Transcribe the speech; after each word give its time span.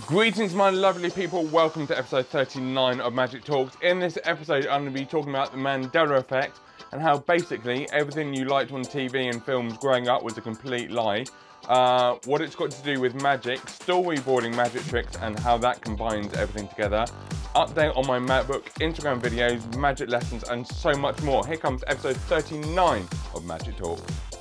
Greetings, 0.00 0.54
my 0.54 0.70
lovely 0.70 1.10
people. 1.10 1.44
Welcome 1.44 1.86
to 1.86 1.96
episode 1.96 2.26
39 2.26 3.00
of 3.02 3.12
Magic 3.12 3.44
Talks. 3.44 3.76
In 3.82 4.00
this 4.00 4.16
episode, 4.24 4.66
I'm 4.66 4.84
going 4.84 4.94
to 4.94 4.98
be 4.98 5.04
talking 5.04 5.28
about 5.28 5.52
the 5.52 5.58
Mandela 5.58 6.16
effect 6.16 6.60
and 6.92 7.02
how 7.02 7.18
basically 7.18 7.86
everything 7.92 8.32
you 8.32 8.46
liked 8.46 8.72
on 8.72 8.82
TV 8.84 9.30
and 9.30 9.44
films 9.44 9.76
growing 9.76 10.08
up 10.08 10.22
was 10.22 10.38
a 10.38 10.40
complete 10.40 10.90
lie. 10.90 11.26
Uh, 11.68 12.16
what 12.24 12.40
it's 12.40 12.54
got 12.54 12.70
to 12.70 12.82
do 12.82 13.02
with 13.02 13.20
magic, 13.22 13.60
storyboarding 13.66 14.56
magic 14.56 14.82
tricks, 14.84 15.16
and 15.20 15.38
how 15.38 15.58
that 15.58 15.82
combines 15.82 16.32
everything 16.34 16.68
together. 16.68 17.04
Update 17.54 17.94
on 17.94 18.06
my 18.06 18.18
MacBook, 18.18 18.64
Instagram 18.80 19.20
videos, 19.20 19.76
magic 19.76 20.08
lessons, 20.08 20.42
and 20.44 20.66
so 20.66 20.94
much 20.94 21.20
more. 21.20 21.46
Here 21.46 21.58
comes 21.58 21.84
episode 21.86 22.16
39 22.16 23.06
of 23.34 23.44
Magic 23.44 23.76
Talks. 23.76 24.31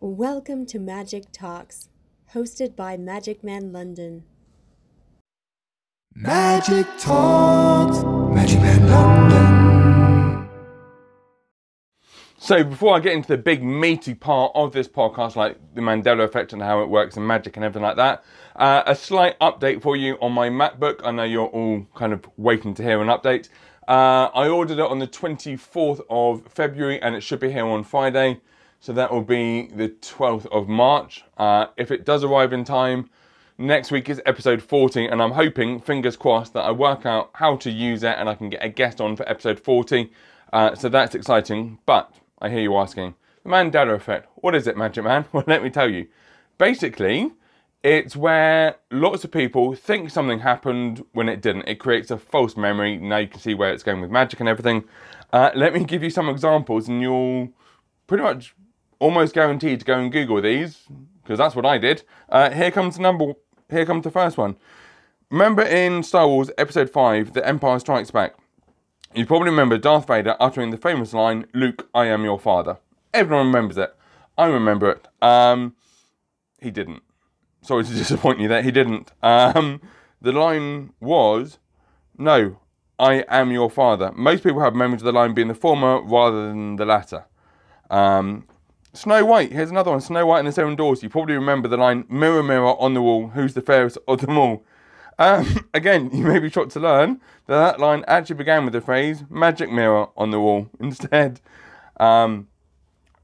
Welcome 0.00 0.64
to 0.66 0.78
Magic 0.78 1.24
Talks, 1.32 1.88
hosted 2.32 2.76
by 2.76 2.96
Magic 2.96 3.42
Man 3.42 3.72
London. 3.72 4.22
Magic 6.14 6.86
Talks, 7.00 8.04
Magic 8.32 8.60
Man 8.60 8.88
London. 8.88 10.48
So, 12.38 12.62
before 12.62 12.94
I 12.94 13.00
get 13.00 13.14
into 13.14 13.26
the 13.26 13.38
big 13.38 13.64
meaty 13.64 14.14
part 14.14 14.52
of 14.54 14.72
this 14.72 14.86
podcast, 14.86 15.34
like 15.34 15.58
the 15.74 15.80
Mandela 15.80 16.22
effect 16.22 16.52
and 16.52 16.62
how 16.62 16.80
it 16.80 16.88
works 16.88 17.16
and 17.16 17.26
magic 17.26 17.56
and 17.56 17.64
everything 17.64 17.82
like 17.82 17.96
that, 17.96 18.22
uh, 18.54 18.84
a 18.86 18.94
slight 18.94 19.36
update 19.40 19.82
for 19.82 19.96
you 19.96 20.14
on 20.20 20.30
my 20.30 20.48
MacBook. 20.48 21.00
I 21.02 21.10
know 21.10 21.24
you're 21.24 21.48
all 21.48 21.84
kind 21.96 22.12
of 22.12 22.24
waiting 22.36 22.72
to 22.74 22.84
hear 22.84 23.02
an 23.02 23.08
update. 23.08 23.48
Uh, 23.88 24.30
I 24.32 24.46
ordered 24.46 24.78
it 24.78 24.86
on 24.88 25.00
the 25.00 25.08
24th 25.08 26.02
of 26.08 26.46
February 26.46 27.02
and 27.02 27.16
it 27.16 27.22
should 27.22 27.40
be 27.40 27.50
here 27.50 27.66
on 27.66 27.82
Friday. 27.82 28.40
So 28.80 28.92
that 28.92 29.12
will 29.12 29.22
be 29.22 29.66
the 29.68 29.88
12th 29.88 30.46
of 30.46 30.68
March. 30.68 31.24
Uh, 31.36 31.66
if 31.76 31.90
it 31.90 32.04
does 32.04 32.22
arrive 32.22 32.52
in 32.52 32.64
time, 32.64 33.10
next 33.58 33.90
week 33.90 34.08
is 34.08 34.22
episode 34.24 34.62
40, 34.62 35.06
and 35.06 35.20
I'm 35.20 35.32
hoping, 35.32 35.80
fingers 35.80 36.16
crossed, 36.16 36.52
that 36.52 36.64
I 36.64 36.70
work 36.70 37.04
out 37.04 37.30
how 37.34 37.56
to 37.56 37.70
use 37.70 38.04
it 38.04 38.14
and 38.16 38.28
I 38.28 38.34
can 38.34 38.50
get 38.50 38.64
a 38.64 38.68
guest 38.68 39.00
on 39.00 39.16
for 39.16 39.28
episode 39.28 39.58
40. 39.58 40.12
Uh, 40.52 40.74
so 40.76 40.88
that's 40.88 41.14
exciting. 41.14 41.78
But 41.86 42.12
I 42.40 42.50
hear 42.50 42.60
you 42.60 42.76
asking, 42.76 43.14
the 43.42 43.50
Mandela 43.50 43.94
effect, 43.94 44.28
what 44.36 44.54
is 44.54 44.66
it, 44.66 44.76
Magic 44.76 45.04
Man? 45.04 45.24
Well, 45.32 45.44
let 45.46 45.62
me 45.62 45.70
tell 45.70 45.90
you. 45.90 46.06
Basically, 46.56 47.32
it's 47.82 48.16
where 48.16 48.76
lots 48.90 49.24
of 49.24 49.30
people 49.30 49.74
think 49.74 50.10
something 50.10 50.40
happened 50.40 51.04
when 51.12 51.28
it 51.28 51.40
didn't. 51.40 51.68
It 51.68 51.76
creates 51.76 52.10
a 52.10 52.18
false 52.18 52.56
memory. 52.56 52.96
Now 52.96 53.18
you 53.18 53.28
can 53.28 53.40
see 53.40 53.54
where 53.54 53.72
it's 53.72 53.82
going 53.82 54.00
with 54.00 54.10
magic 54.10 54.40
and 54.40 54.48
everything. 54.48 54.84
Uh, 55.32 55.50
let 55.54 55.74
me 55.74 55.84
give 55.84 56.02
you 56.02 56.10
some 56.10 56.28
examples, 56.28 56.88
and 56.88 57.00
you'll 57.00 57.50
pretty 58.06 58.22
much 58.22 58.54
almost 58.98 59.34
guaranteed 59.34 59.80
to 59.80 59.86
go 59.86 59.98
and 59.98 60.12
Google 60.12 60.40
these 60.40 60.82
because 61.22 61.38
that's 61.38 61.54
what 61.54 61.66
I 61.66 61.78
did. 61.78 62.02
Uh, 62.28 62.50
here 62.50 62.70
comes 62.70 62.96
the 62.96 63.02
number. 63.02 63.34
Here 63.70 63.84
comes 63.84 64.04
the 64.04 64.10
first 64.10 64.38
one. 64.38 64.56
Remember 65.30 65.62
in 65.62 66.02
Star 66.02 66.26
Wars 66.26 66.50
Episode 66.56 66.88
Five, 66.88 67.34
The 67.34 67.46
Empire 67.46 67.78
Strikes 67.78 68.10
Back. 68.10 68.34
You 69.14 69.26
probably 69.26 69.50
remember 69.50 69.76
Darth 69.76 70.06
Vader 70.06 70.36
uttering 70.40 70.70
the 70.70 70.78
famous 70.78 71.12
line, 71.12 71.46
"Luke, 71.52 71.88
I 71.94 72.06
am 72.06 72.24
your 72.24 72.38
father." 72.38 72.78
Everyone 73.12 73.46
remembers 73.46 73.76
it. 73.76 73.94
I 74.36 74.46
remember 74.46 74.90
it. 74.90 75.06
Um, 75.22 75.74
he 76.60 76.70
didn't. 76.70 77.02
Sorry 77.62 77.84
to 77.84 77.92
disappoint 77.94 78.40
you 78.40 78.48
there. 78.48 78.62
He 78.62 78.70
didn't. 78.70 79.12
Um, 79.22 79.80
the 80.20 80.32
line 80.32 80.94
was, 81.00 81.58
"No, 82.16 82.58
I 82.98 83.24
am 83.28 83.50
your 83.50 83.70
father." 83.70 84.12
Most 84.12 84.42
people 84.42 84.60
have 84.60 84.74
memories 84.74 85.02
of 85.02 85.06
the 85.06 85.12
line 85.12 85.34
being 85.34 85.48
the 85.48 85.54
former 85.54 86.00
rather 86.00 86.48
than 86.48 86.76
the 86.76 86.86
latter. 86.86 87.26
Um, 87.90 88.46
Snow 88.92 89.24
White, 89.24 89.52
here's 89.52 89.70
another 89.70 89.90
one. 89.90 90.00
Snow 90.00 90.26
White 90.26 90.40
and 90.40 90.48
the 90.48 90.52
Seven 90.52 90.74
Dwarfs. 90.74 91.02
You 91.02 91.08
probably 91.08 91.34
remember 91.34 91.68
the 91.68 91.76
line, 91.76 92.04
Mirror, 92.08 92.42
mirror 92.42 92.80
on 92.80 92.94
the 92.94 93.02
wall, 93.02 93.28
who's 93.28 93.54
the 93.54 93.60
fairest 93.60 93.98
of 94.08 94.20
them 94.20 94.38
all? 94.38 94.64
Um, 95.18 95.68
again, 95.74 96.10
you 96.12 96.24
may 96.24 96.38
be 96.38 96.50
shocked 96.50 96.72
to 96.72 96.80
learn 96.80 97.20
that 97.46 97.58
that 97.58 97.80
line 97.80 98.04
actually 98.08 98.36
began 98.36 98.64
with 98.64 98.72
the 98.72 98.80
phrase, 98.80 99.24
magic 99.28 99.70
mirror 99.70 100.08
on 100.16 100.30
the 100.30 100.40
wall, 100.40 100.70
instead. 100.80 101.40
Um, 101.98 102.48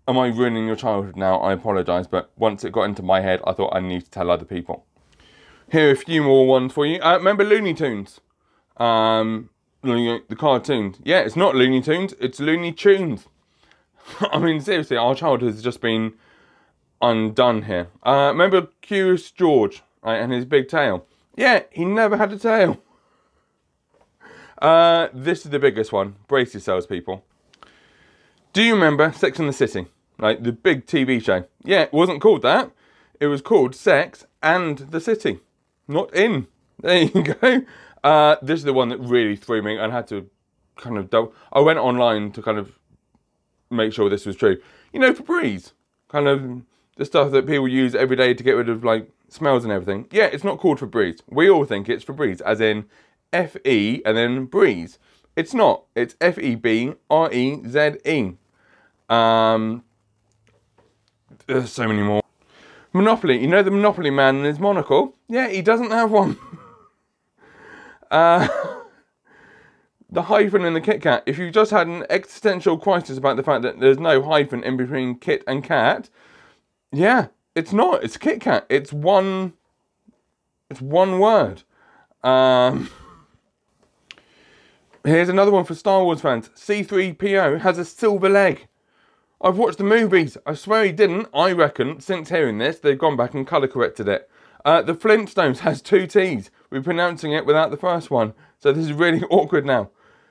am 0.07 0.19
I 0.19 0.29
ruining 0.29 0.67
your 0.67 0.77
childhood 0.77 1.17
now? 1.17 1.39
I 1.39 1.53
apologise, 1.53 2.07
but 2.07 2.31
once 2.37 2.65
it 2.65 2.73
got 2.73 2.83
into 2.83 3.03
my 3.03 3.21
head, 3.21 3.41
I 3.47 3.53
thought 3.53 3.75
I 3.75 3.81
need 3.81 4.05
to 4.05 4.11
tell 4.11 4.31
other 4.31 4.45
people. 4.45 4.85
Here 5.71 5.89
are 5.89 5.93
a 5.93 5.97
few 5.97 6.23
more 6.23 6.47
ones 6.47 6.73
for 6.73 6.85
you. 6.85 7.01
Uh, 7.01 7.17
remember 7.17 7.43
Looney 7.43 7.75
Tunes? 7.75 8.21
Um, 8.77 9.49
the 9.83 10.37
cartoons. 10.37 10.99
Yeah, 11.05 11.21
it's 11.21 11.37
not 11.37 11.55
Looney 11.55 11.81
Tunes, 11.81 12.15
it's 12.21 12.39
Looney 12.39 12.73
Tunes. 12.73 13.29
I 14.21 14.39
mean, 14.39 14.61
seriously, 14.61 14.97
our 14.97 15.15
childhood 15.15 15.53
has 15.53 15.63
just 15.63 15.81
been 15.81 16.15
undone 17.01 17.63
here. 17.63 17.89
Uh, 18.05 18.29
remember 18.33 18.69
Curious 18.81 19.31
George 19.31 19.83
right, 20.03 20.17
and 20.17 20.33
his 20.33 20.45
big 20.45 20.69
tail? 20.69 21.07
Yeah, 21.37 21.63
he 21.71 21.85
never 21.85 22.17
had 22.17 22.33
a 22.33 22.39
tail. 22.39 22.81
Uh, 24.63 25.09
this 25.13 25.45
is 25.45 25.51
the 25.51 25.59
biggest 25.59 25.93
one. 25.93 26.15
Brace 26.27 26.55
yourselves, 26.55 26.87
people. 26.87 27.23
Do 28.55 28.63
you 28.63 28.73
remember 28.73 29.13
Sex 29.13 29.39
in 29.39 29.47
the 29.47 29.53
City? 29.53 29.87
Like 30.19 30.43
the 30.43 30.53
big 30.53 30.87
TV 30.87 31.23
show? 31.23 31.45
Yeah, 31.65 31.83
it 31.83 31.93
wasn't 31.93 32.23
called 32.23 32.43
that. 32.43 32.71
It 33.21 33.27
was 33.27 33.43
called 33.43 33.75
Sex 33.75 34.27
and 34.43 34.79
the 34.79 35.01
City. 35.01 35.41
Not 35.87 36.15
in. 36.15 36.47
There 36.81 37.03
you 37.03 37.23
go. 37.41 37.63
Uh, 38.03 38.37
this 38.41 38.61
is 38.61 38.65
the 38.65 38.73
one 38.73 38.89
that 38.89 39.01
really 39.01 39.37
threw 39.37 39.61
me 39.61 39.77
and 39.77 39.93
I 39.93 39.97
had 39.97 40.07
to 40.09 40.31
kind 40.77 40.97
of 40.97 41.11
double. 41.11 41.35
I 41.53 41.61
went 41.61 41.79
online 41.79 42.33
to 42.33 42.43
kind 42.43 42.59
of 42.59 42.79
make 43.71 43.93
sure 43.93 44.09
this 44.09 44.27
was 44.27 44.37
true. 44.37 44.59
You 44.93 45.01
know, 45.01 45.13
Febreze, 45.13 45.73
kind 46.09 46.29
of 46.29 46.63
the 46.97 47.05
stuff 47.05 47.33
that 47.33 47.47
people 47.47 47.69
use 47.69 47.95
every 47.95 48.17
day 48.17 48.35
to 48.35 48.43
get 48.43 48.53
rid 48.53 48.69
of 48.69 48.85
like 48.85 49.11
smells 49.29 49.65
and 49.65 49.73
everything. 49.73 50.07
Yeah, 50.11 50.27
it's 50.27 50.45
not 50.45 50.59
called 50.59 50.79
Febreze. 50.79 51.21
We 51.29 51.51
all 51.51 51.65
think 51.65 51.89
it's 51.89 52.05
Febreze, 52.05 52.41
as 52.43 52.61
in 52.61 52.85
F 53.33 53.57
E 53.65 54.01
and 54.05 54.17
then 54.17 54.45
breeze. 54.47 54.99
It's 55.37 55.53
not. 55.53 55.85
It's 55.95 56.15
F 56.21 56.39
E 56.39 56.55
B 56.55 56.95
R 57.11 57.33
E 57.33 57.61
Z 57.67 57.97
E. 58.05 58.33
Um, 59.09 59.83
there's 61.47 61.73
so 61.73 61.89
many 61.89 62.03
more. 62.03 62.23
Monopoly. 62.93 63.41
You 63.41 63.49
know 63.49 63.63
the 63.63 63.73
Monopoly 63.73 64.11
man 64.11 64.37
and 64.37 64.47
his 64.47 64.61
monocle? 64.61 65.17
Yeah, 65.29 65.49
he 65.49 65.63
doesn't 65.63 65.91
have 65.91 66.13
one. 66.13 66.39
uh, 68.11 68.47
the 70.11 70.23
hyphen 70.23 70.65
in 70.65 70.75
the 70.75 70.81
Kit 70.81 71.03
Kat. 71.03 71.23
If 71.27 71.39
you 71.39 71.51
just 71.51 71.71
had 71.71 71.87
an 71.87 72.07
existential 72.11 72.79
crisis 72.79 73.19
about 73.19 73.37
the 73.37 73.43
fact 73.43 73.63
that 73.63 73.81
there's 73.81 73.99
no 73.99 74.23
hyphen 74.23 74.63
in 74.63 74.77
between 74.77 75.19
Kit 75.19 75.43
and 75.47 75.65
Cat, 75.65 76.09
yeah, 76.93 77.29
it's 77.55 77.73
not. 77.73 78.05
It's 78.05 78.17
Kit 78.17 78.41
Kat. 78.41 78.67
It's 78.69 78.93
one. 78.93 79.55
It's 80.71 80.81
one 80.81 81.19
word. 81.19 81.63
Um, 82.23 82.91
here's 85.05 85.29
another 85.29 85.51
one 85.51 85.65
for 85.65 85.75
Star 85.75 86.03
Wars 86.03 86.21
fans. 86.21 86.49
C3PO 86.57 87.61
has 87.61 87.79
a 87.79 87.85
silver 87.85 88.29
leg. 88.29 88.67
I've 89.41 89.59
watched 89.59 89.79
the 89.79 89.85
movies. 89.85 90.39
I 90.47 90.55
swear 90.55 90.85
he 90.85 90.93
didn't. 90.93 91.29
I 91.35 91.53
reckon 91.53 92.01
since 92.01 92.31
hearing 92.31 92.59
this, 92.59 92.79
they've 92.79 92.99
gone 92.99 93.17
back 93.17 93.35
and 93.35 93.47
colour 93.47 93.69
corrected 93.69 94.09
it. 94.09 94.31
Uh, 94.65 94.81
the 94.81 94.95
Flintstones 94.95 95.59
has 95.59 95.83
two 95.83 96.07
T's. 96.07 96.51
We're 96.71 96.83
pronouncing 96.83 97.33
it 97.33 97.45
without 97.45 97.71
the 97.71 97.77
first 97.77 98.11
one. 98.11 98.33
So 98.65 98.73
this 98.73 98.87
is 98.87 98.95
really 98.95 99.23
awkward 99.31 99.67
now. 99.67 99.91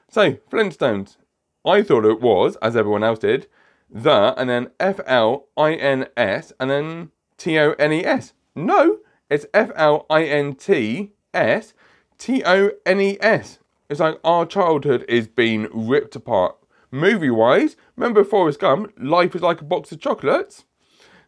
So, 0.09 0.33
Flintstones. 0.51 1.17
I 1.63 1.83
thought 1.83 2.03
it 2.03 2.19
was, 2.19 2.55
as 2.63 2.75
everyone 2.75 3.03
else 3.03 3.19
did, 3.19 3.45
the, 3.91 4.33
and 4.35 4.49
then 4.49 4.71
F 4.79 4.99
L 5.05 5.49
I 5.55 5.75
N 5.75 6.07
S, 6.17 6.51
and 6.59 6.71
then 6.71 7.11
T 7.37 7.59
O 7.59 7.73
N 7.77 7.93
E 7.93 8.03
S. 8.03 8.33
No, 8.55 8.97
it's 9.29 9.45
F 9.53 9.69
L 9.75 10.07
I 10.09 10.23
N 10.23 10.55
T 10.55 11.11
S 11.31 11.75
T 12.17 12.41
O 12.43 12.71
N 12.87 12.99
E 13.01 13.19
S. 13.21 13.59
It's 13.87 13.99
like 13.99 14.19
our 14.23 14.47
childhood 14.47 15.05
is 15.07 15.27
being 15.27 15.67
ripped 15.71 16.15
apart. 16.15 16.55
Movie 16.89 17.29
wise, 17.29 17.75
remember 17.95 18.23
Forrest 18.23 18.59
Gump, 18.59 18.93
life 18.97 19.35
is 19.35 19.43
like 19.43 19.61
a 19.61 19.65
box 19.65 19.91
of 19.91 19.99
chocolates? 19.99 20.65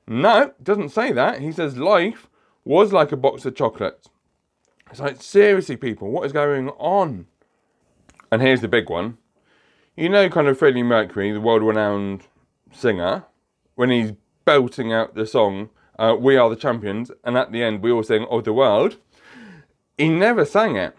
No, 0.07 0.53
doesn't 0.63 0.89
say 0.89 1.11
that. 1.11 1.39
He 1.39 1.51
says 1.51 1.77
life 1.77 2.31
was 2.63 2.91
like 2.91 3.11
a 3.11 3.17
box 3.17 3.45
of 3.45 3.53
chocolates. 3.53 4.09
It's 4.91 4.99
like, 4.99 5.21
seriously, 5.21 5.77
people, 5.77 6.11
what 6.11 6.25
is 6.25 6.31
going 6.31 6.69
on? 6.69 7.27
And 8.31 8.41
here's 8.41 8.61
the 8.61 8.67
big 8.67 8.89
one. 8.89 9.17
You 9.95 10.09
know, 10.09 10.29
kind 10.29 10.47
of 10.47 10.57
Freddie 10.57 10.83
Mercury, 10.83 11.31
the 11.31 11.41
world 11.41 11.63
renowned 11.63 12.27
singer, 12.71 13.25
when 13.75 13.89
he's 13.89 14.13
belting 14.45 14.93
out 14.93 15.15
the 15.15 15.25
song, 15.25 15.69
uh, 15.97 16.15
We 16.19 16.37
Are 16.37 16.49
the 16.49 16.55
Champions, 16.55 17.11
and 17.23 17.37
at 17.37 17.51
the 17.51 17.63
end 17.63 17.81
we 17.81 17.91
all 17.91 18.03
sing 18.03 18.25
Of 18.29 18.43
the 18.43 18.53
World, 18.53 18.97
he 19.97 20.09
never 20.09 20.45
sang 20.45 20.75
it. 20.75 20.95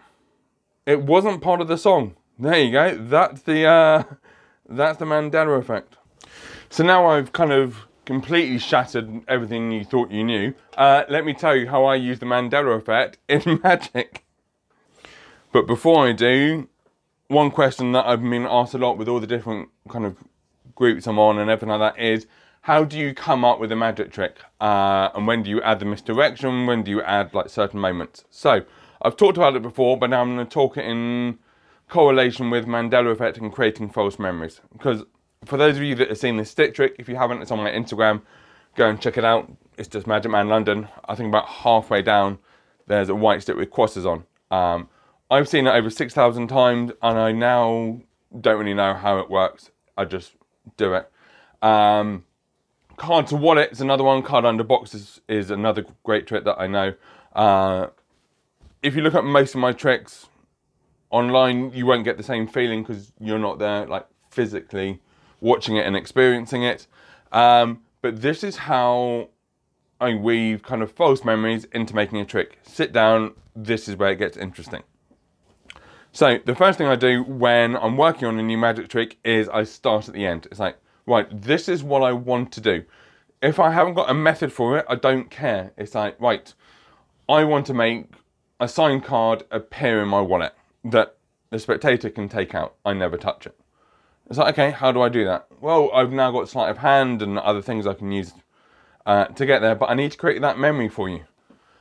It 0.85 1.03
wasn't 1.03 1.41
part 1.41 1.61
of 1.61 1.67
the 1.67 1.77
song. 1.77 2.15
There 2.39 2.59
you 2.59 2.71
go. 2.71 2.97
That's 2.97 3.41
the, 3.43 3.65
uh, 3.65 4.03
that's 4.69 4.99
the 4.99 5.05
Mandela 5.05 5.59
effect. 5.59 5.97
So 6.69 6.83
now 6.83 7.05
I've 7.05 7.31
kind 7.31 7.51
of 7.51 7.87
completely 8.07 8.57
shattered 8.57 9.21
everything 9.27 9.69
you 9.71 9.83
thought 9.83 10.09
you 10.09 10.23
knew. 10.23 10.53
Uh, 10.77 11.03
let 11.09 11.25
me 11.25 11.33
tell 11.33 11.53
you 11.53 11.67
how 11.67 11.83
I 11.83 11.95
use 11.95 12.19
the 12.19 12.25
Mandela 12.25 12.75
effect 12.77 13.17
in 13.27 13.59
magic. 13.61 14.23
But 15.51 15.67
before 15.67 16.07
I 16.07 16.13
do, 16.13 16.69
one 17.27 17.51
question 17.51 17.91
that 17.91 18.05
I've 18.05 18.21
been 18.21 18.47
asked 18.49 18.73
a 18.73 18.77
lot 18.77 18.97
with 18.97 19.09
all 19.09 19.19
the 19.19 19.27
different 19.27 19.69
kind 19.89 20.05
of 20.05 20.15
groups 20.73 21.05
I'm 21.05 21.19
on 21.19 21.37
and 21.37 21.49
everything 21.49 21.77
like 21.77 21.95
that 21.95 22.01
is 22.01 22.27
how 22.61 22.85
do 22.85 22.97
you 22.97 23.13
come 23.13 23.43
up 23.43 23.59
with 23.59 23.73
a 23.73 23.75
magic 23.75 24.11
trick? 24.11 24.37
Uh, 24.61 25.09
and 25.13 25.27
when 25.27 25.43
do 25.43 25.49
you 25.49 25.61
add 25.61 25.79
the 25.79 25.85
misdirection? 25.85 26.65
When 26.65 26.83
do 26.83 26.91
you 26.91 27.01
add 27.01 27.33
like 27.33 27.49
certain 27.49 27.79
moments? 27.81 28.23
So 28.29 28.61
I've 29.01 29.17
talked 29.17 29.35
about 29.35 29.55
it 29.57 29.61
before, 29.61 29.97
but 29.97 30.09
now 30.09 30.21
I'm 30.21 30.35
going 30.35 30.47
to 30.47 30.53
talk 30.53 30.77
it 30.77 30.85
in 30.85 31.39
correlation 31.89 32.49
with 32.49 32.65
Mandela 32.65 33.11
effect 33.11 33.37
and 33.37 33.51
creating 33.51 33.89
false 33.89 34.17
memories. 34.17 34.61
Because 34.71 35.03
for 35.47 35.57
those 35.57 35.77
of 35.77 35.83
you 35.83 35.95
that 35.95 36.09
have 36.09 36.17
seen 36.17 36.37
this 36.37 36.51
stick 36.51 36.73
trick, 36.75 36.95
if 36.99 37.07
you 37.07 37.15
haven't, 37.15 37.41
it's 37.41 37.51
on 37.51 37.59
my 37.59 37.71
Instagram. 37.71 38.21
Go 38.75 38.89
and 38.89 39.01
check 39.01 39.17
it 39.17 39.25
out. 39.25 39.51
It's 39.77 39.87
just 39.87 40.05
Magic 40.05 40.31
Man 40.31 40.49
London. 40.49 40.87
I 41.07 41.15
think 41.15 41.29
about 41.29 41.47
halfway 41.47 42.01
down, 42.01 42.39
there's 42.87 43.09
a 43.09 43.15
white 43.15 43.41
stick 43.41 43.55
with 43.55 43.71
crosses 43.71 44.05
on. 44.05 44.25
Um, 44.51 44.89
I've 45.29 45.47
seen 45.47 45.67
it 45.67 45.71
over 45.71 45.89
6,000 45.89 46.47
times 46.47 46.91
and 47.01 47.17
I 47.17 47.31
now 47.31 48.01
don't 48.39 48.59
really 48.59 48.73
know 48.73 48.93
how 48.93 49.19
it 49.19 49.29
works. 49.29 49.71
I 49.97 50.05
just 50.05 50.33
do 50.77 50.93
it. 50.93 51.09
Um, 51.61 52.25
card 52.97 53.27
to 53.27 53.35
wallet 53.35 53.71
is 53.71 53.81
another 53.81 54.03
one. 54.03 54.21
Card 54.23 54.45
under 54.45 54.63
box 54.63 54.93
is, 54.93 55.21
is 55.27 55.49
another 55.49 55.85
great 56.03 56.27
trick 56.27 56.45
that 56.45 56.59
I 56.59 56.67
know. 56.67 56.93
Uh, 57.33 57.87
if 58.81 58.95
you 58.95 59.01
look 59.01 59.15
at 59.15 59.23
most 59.23 59.55
of 59.55 59.61
my 59.61 59.71
tricks 59.71 60.27
online, 61.09 61.71
you 61.73 61.85
won't 61.85 62.03
get 62.03 62.17
the 62.17 62.23
same 62.23 62.47
feeling 62.47 62.83
because 62.83 63.11
you're 63.19 63.39
not 63.39 63.59
there 63.59 63.85
like 63.85 64.05
physically 64.29 65.01
watching 65.41 65.77
it 65.77 65.85
and 65.85 65.95
experiencing 65.95 66.63
it. 66.63 66.87
Um, 67.31 67.81
but 68.01 68.21
this 68.21 68.43
is 68.43 68.55
how 68.55 69.29
I 69.99 70.13
weave 70.13 70.63
kind 70.63 70.81
of 70.81 70.91
false 70.91 71.23
memories 71.23 71.65
into 71.65 71.95
making 71.95 72.19
a 72.19 72.25
trick. 72.25 72.59
Sit 72.63 72.93
down, 72.93 73.33
this 73.55 73.87
is 73.87 73.95
where 73.95 74.11
it 74.11 74.17
gets 74.17 74.37
interesting. 74.37 74.83
So 76.11 76.39
the 76.45 76.55
first 76.55 76.77
thing 76.77 76.87
I 76.87 76.95
do 76.95 77.23
when 77.23 77.75
I'm 77.75 77.97
working 77.97 78.27
on 78.27 78.39
a 78.39 78.43
new 78.43 78.57
magic 78.57 78.87
trick 78.87 79.17
is 79.23 79.49
I 79.49 79.63
start 79.63 80.07
at 80.07 80.13
the 80.13 80.25
end. 80.25 80.47
It's 80.49 80.59
like, 80.59 80.77
right, 81.05 81.27
this 81.29 81.69
is 81.69 81.83
what 81.83 82.01
I 82.03 82.11
want 82.11 82.51
to 82.53 82.61
do. 82.61 82.83
If 83.41 83.59
I 83.59 83.71
haven't 83.71 83.93
got 83.93 84.09
a 84.09 84.13
method 84.15 84.51
for 84.51 84.77
it, 84.77 84.85
I 84.89 84.95
don't 84.95 85.29
care. 85.29 85.73
It's 85.77 85.93
like, 85.93 86.19
right, 86.19 86.51
I 87.29 87.43
want 87.43 87.65
to 87.67 87.73
make 87.73 88.07
a 88.59 88.67
signed 88.67 89.03
card 89.03 89.43
appear 89.51 90.01
in 90.01 90.07
my 90.07 90.21
wallet 90.21 90.53
that 90.85 91.17
the 91.51 91.59
spectator 91.59 92.09
can 92.09 92.29
take 92.29 92.55
out. 92.55 92.75
I 92.83 92.93
never 92.93 93.17
touch 93.17 93.45
it. 93.45 93.55
It's 94.29 94.37
like, 94.37 94.53
okay, 94.53 94.71
how 94.71 94.91
do 94.91 95.01
I 95.01 95.09
do 95.09 95.23
that? 95.25 95.47
Well, 95.61 95.89
I've 95.93 96.11
now 96.11 96.31
got 96.31 96.49
sleight 96.49 96.69
of 96.69 96.79
hand 96.79 97.21
and 97.21 97.39
other 97.39 97.61
things 97.61 97.87
I 97.87 97.93
can 97.93 98.11
use 98.11 98.33
uh, 99.05 99.25
to 99.25 99.45
get 99.45 99.61
there, 99.61 99.75
but 99.75 99.89
I 99.89 99.93
need 99.93 100.11
to 100.11 100.17
create 100.17 100.41
that 100.41 100.59
memory 100.59 100.89
for 100.89 101.07
you. 101.07 101.23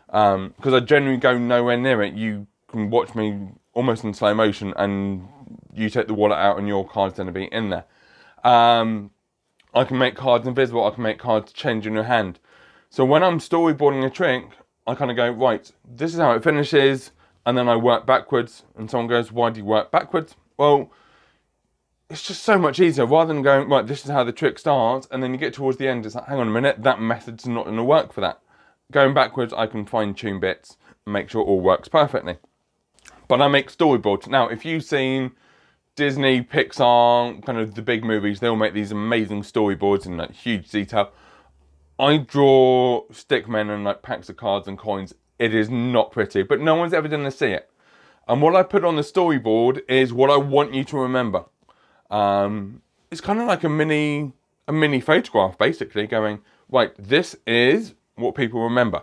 Because 0.06 0.36
um, 0.36 0.74
I 0.74 0.80
generally 0.80 1.16
go 1.16 1.36
nowhere 1.36 1.76
near 1.76 2.02
it. 2.02 2.14
You 2.14 2.46
can 2.68 2.90
watch 2.90 3.14
me 3.14 3.48
almost 3.72 4.04
in 4.04 4.14
slow 4.14 4.32
motion 4.32 4.72
and 4.76 5.28
you 5.74 5.90
take 5.90 6.06
the 6.06 6.14
wallet 6.14 6.38
out 6.38 6.58
and 6.58 6.68
your 6.68 6.88
card's 6.88 7.16
going 7.16 7.26
to 7.26 7.32
be 7.32 7.46
in 7.46 7.70
there. 7.70 7.84
Um, 8.44 9.10
I 9.74 9.84
can 9.84 9.98
make 9.98 10.14
cards 10.14 10.46
invisible. 10.46 10.86
I 10.86 10.90
can 10.90 11.02
make 11.02 11.18
cards 11.18 11.52
change 11.52 11.86
in 11.86 11.94
your 11.94 12.04
hand. 12.04 12.38
So 12.90 13.04
when 13.04 13.24
I'm 13.24 13.40
storyboarding 13.40 14.06
a 14.06 14.10
trick, 14.10 14.44
I 14.86 14.94
kind 14.94 15.10
of 15.10 15.16
go, 15.16 15.28
right, 15.28 15.70
this 15.84 16.14
is 16.14 16.20
how 16.20 16.32
it 16.32 16.44
finishes. 16.44 17.10
And 17.44 17.58
then 17.58 17.68
I 17.68 17.74
work 17.74 18.06
backwards. 18.06 18.62
And 18.76 18.88
someone 18.88 19.08
goes, 19.08 19.32
why 19.32 19.50
do 19.50 19.58
you 19.58 19.66
work 19.66 19.90
backwards? 19.90 20.36
Well, 20.56 20.90
it's 22.08 22.22
just 22.22 22.42
so 22.42 22.58
much 22.58 22.78
easier 22.78 23.04
rather 23.04 23.32
than 23.32 23.42
going, 23.42 23.68
right, 23.68 23.86
this 23.86 24.04
is 24.04 24.10
how 24.10 24.22
the 24.22 24.32
trick 24.32 24.58
starts. 24.58 25.08
And 25.10 25.22
then 25.22 25.32
you 25.32 25.38
get 25.38 25.54
towards 25.54 25.78
the 25.78 25.88
end, 25.88 26.06
it's 26.06 26.14
like, 26.14 26.26
hang 26.26 26.38
on 26.38 26.48
a 26.48 26.52
minute, 26.52 26.82
that 26.82 27.00
method's 27.00 27.46
not 27.46 27.64
going 27.64 27.76
to 27.76 27.84
work 27.84 28.12
for 28.12 28.20
that. 28.20 28.40
Going 28.92 29.14
backwards, 29.14 29.52
I 29.52 29.66
can 29.66 29.84
fine 29.84 30.14
tune 30.14 30.38
bits 30.38 30.76
and 31.04 31.12
make 31.12 31.28
sure 31.28 31.42
it 31.42 31.46
all 31.46 31.60
works 31.60 31.88
perfectly. 31.88 32.38
But 33.28 33.42
I 33.42 33.48
make 33.48 33.72
storyboards. 33.72 34.28
Now, 34.28 34.48
if 34.48 34.64
you've 34.64 34.84
seen 34.84 35.32
Disney, 35.96 36.42
Pixar, 36.42 37.44
kind 37.44 37.58
of 37.58 37.74
the 37.74 37.82
big 37.82 38.04
movies, 38.04 38.38
they'll 38.38 38.54
make 38.54 38.74
these 38.74 38.92
amazing 38.92 39.42
storyboards 39.42 40.06
in 40.06 40.16
like 40.16 40.32
huge 40.32 40.70
detail. 40.70 41.10
I 41.98 42.18
draw 42.18 43.04
stickmen 43.08 43.74
and 43.74 43.82
like 43.82 44.02
packs 44.02 44.28
of 44.28 44.36
cards 44.36 44.68
and 44.68 44.78
coins. 44.78 45.14
It 45.40 45.54
is 45.54 45.68
not 45.68 46.12
pretty, 46.12 46.42
but 46.44 46.60
no 46.60 46.76
one's 46.76 46.92
ever 46.92 47.08
going 47.08 47.24
to 47.24 47.30
see 47.30 47.48
it. 47.48 47.68
And 48.28 48.42
what 48.42 48.54
I 48.54 48.62
put 48.62 48.84
on 48.84 48.96
the 48.96 49.02
storyboard 49.02 49.82
is 49.88 50.12
what 50.12 50.30
I 50.30 50.36
want 50.36 50.74
you 50.74 50.84
to 50.84 50.98
remember. 50.98 51.46
Um, 52.10 52.82
it's 53.10 53.20
kind 53.20 53.40
of 53.40 53.46
like 53.46 53.64
a 53.64 53.68
mini, 53.68 54.32
a 54.68 54.72
mini 54.72 55.00
photograph, 55.00 55.58
basically 55.58 56.06
going 56.06 56.40
right. 56.70 56.92
This 56.98 57.36
is 57.46 57.94
what 58.16 58.34
people 58.34 58.62
remember. 58.62 59.02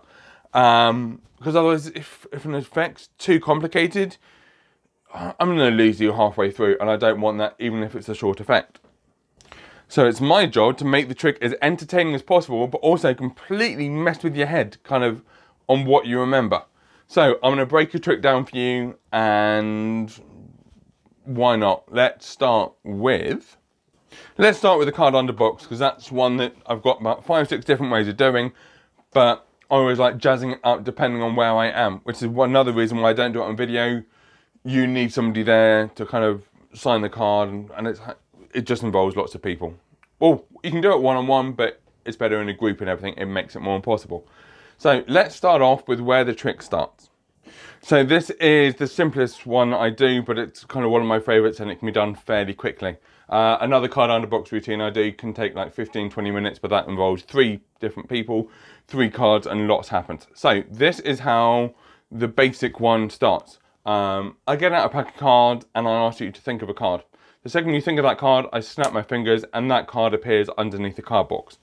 Um, 0.53 1.21
because 1.37 1.55
otherwise, 1.57 1.87
if 1.87 2.25
if 2.31 2.45
an 2.45 2.55
effect's 2.55 3.09
too 3.17 3.39
complicated, 3.39 4.17
I'm 5.13 5.55
going 5.55 5.57
to 5.57 5.69
lose 5.69 5.99
you 5.99 6.13
halfway 6.13 6.51
through, 6.51 6.77
and 6.79 6.89
I 6.89 6.95
don't 6.95 7.19
want 7.19 7.37
that, 7.39 7.55
even 7.59 7.83
if 7.83 7.95
it's 7.95 8.07
a 8.07 8.15
short 8.15 8.39
effect. 8.39 8.79
So 9.87 10.07
it's 10.07 10.21
my 10.21 10.45
job 10.45 10.77
to 10.77 10.85
make 10.85 11.07
the 11.07 11.13
trick 11.13 11.37
as 11.41 11.53
entertaining 11.61 12.15
as 12.15 12.23
possible, 12.23 12.67
but 12.67 12.77
also 12.79 13.13
completely 13.13 13.89
mess 13.89 14.23
with 14.23 14.35
your 14.35 14.47
head, 14.47 14.77
kind 14.83 15.03
of 15.03 15.21
on 15.67 15.85
what 15.85 16.05
you 16.05 16.19
remember. 16.19 16.63
So 17.07 17.33
I'm 17.43 17.49
going 17.53 17.57
to 17.57 17.65
break 17.65 17.93
a 17.93 17.99
trick 17.99 18.21
down 18.21 18.45
for 18.45 18.57
you, 18.57 18.97
and 19.11 20.11
why 21.25 21.55
not? 21.55 21.83
Let's 21.91 22.27
start 22.27 22.73
with. 22.83 23.57
Let's 24.37 24.57
start 24.57 24.79
with 24.79 24.87
the 24.87 24.91
card 24.91 25.15
under 25.15 25.33
box 25.33 25.63
because 25.63 25.79
that's 25.79 26.11
one 26.11 26.37
that 26.37 26.55
I've 26.67 26.81
got 26.81 27.01
about 27.01 27.25
five, 27.25 27.47
six 27.47 27.65
different 27.65 27.91
ways 27.91 28.07
of 28.07 28.17
doing, 28.17 28.51
but 29.11 29.45
I 29.71 29.75
always 29.75 29.99
like 29.99 30.17
jazzing 30.17 30.51
it 30.51 30.59
up 30.63 30.83
depending 30.83 31.21
on 31.21 31.35
where 31.35 31.51
I 31.51 31.67
am, 31.67 31.99
which 31.99 32.17
is 32.17 32.23
another 32.23 32.71
reason 32.71 32.99
why 32.99 33.09
I 33.09 33.13
don't 33.13 33.31
do 33.31 33.41
it 33.41 33.45
on 33.45 33.55
video. 33.55 34.03
You 34.63 34.87
need 34.87 35.11
somebody 35.11 35.43
there 35.43 35.87
to 35.95 36.05
kind 36.05 36.23
of 36.23 36.43
sign 36.73 37.01
the 37.01 37.09
card, 37.09 37.49
and, 37.49 37.71
and 37.75 37.87
it's 37.87 37.99
it 38.53 38.65
just 38.65 38.83
involves 38.83 39.15
lots 39.15 39.35
of 39.35 39.41
people. 39.41 39.73
Well, 40.19 40.45
you 40.63 40.71
can 40.71 40.81
do 40.81 40.93
it 40.93 41.01
one 41.01 41.17
on 41.17 41.27
one, 41.27 41.53
but 41.53 41.81
it's 42.05 42.17
better 42.17 42.41
in 42.41 42.49
a 42.49 42.53
group 42.53 42.81
and 42.81 42.89
everything. 42.89 43.15
It 43.17 43.25
makes 43.25 43.55
it 43.55 43.61
more 43.61 43.75
impossible. 43.75 44.27
So 44.77 45.03
let's 45.07 45.35
start 45.35 45.61
off 45.61 45.87
with 45.87 45.99
where 45.99 46.23
the 46.23 46.33
trick 46.33 46.61
starts. 46.61 47.09
So 47.85 48.01
this 48.01 48.29
is 48.29 48.75
the 48.75 48.87
simplest 48.87 49.45
one 49.45 49.73
I 49.73 49.89
do, 49.89 50.21
but 50.21 50.39
it's 50.39 50.63
kind 50.63 50.85
of 50.85 50.91
one 50.91 51.01
of 51.01 51.07
my 51.07 51.19
favorites 51.19 51.59
and 51.59 51.69
it 51.69 51.79
can 51.79 51.85
be 51.85 51.91
done 51.91 52.15
fairly 52.15 52.53
quickly. 52.53 52.95
Uh, 53.27 53.57
another 53.59 53.89
card 53.89 54.09
under 54.09 54.25
box 54.25 54.53
routine 54.53 54.79
I 54.79 54.89
do 54.89 55.11
can 55.11 55.33
take 55.33 55.53
like 55.53 55.73
15, 55.73 56.09
20 56.09 56.31
minutes, 56.31 56.59
but 56.59 56.69
that 56.69 56.87
involves 56.87 57.23
three 57.23 57.59
different 57.81 58.07
people, 58.07 58.49
three 58.87 59.09
cards, 59.09 59.45
and 59.45 59.67
lots 59.67 59.89
happens. 59.89 60.27
So 60.33 60.63
this 60.71 61.01
is 61.01 61.19
how 61.19 61.75
the 62.09 62.29
basic 62.29 62.79
one 62.79 63.09
starts. 63.09 63.59
Um, 63.85 64.37
I 64.47 64.55
get 64.55 64.71
out 64.71 64.85
a 64.85 64.89
pack 64.89 65.15
of 65.15 65.19
cards 65.19 65.65
and 65.75 65.85
I 65.85 65.91
ask 65.91 66.21
you 66.21 66.31
to 66.31 66.39
think 66.39 66.61
of 66.61 66.69
a 66.69 66.73
card. 66.73 67.03
The 67.43 67.49
second 67.49 67.73
you 67.73 67.81
think 67.81 67.99
of 67.99 68.03
that 68.03 68.17
card, 68.17 68.45
I 68.53 68.61
snap 68.61 68.93
my 68.93 69.03
fingers 69.03 69.43
and 69.53 69.69
that 69.71 69.87
card 69.87 70.13
appears 70.13 70.47
underneath 70.57 70.95
the 70.95 71.01
card 71.01 71.27
box. 71.27 71.57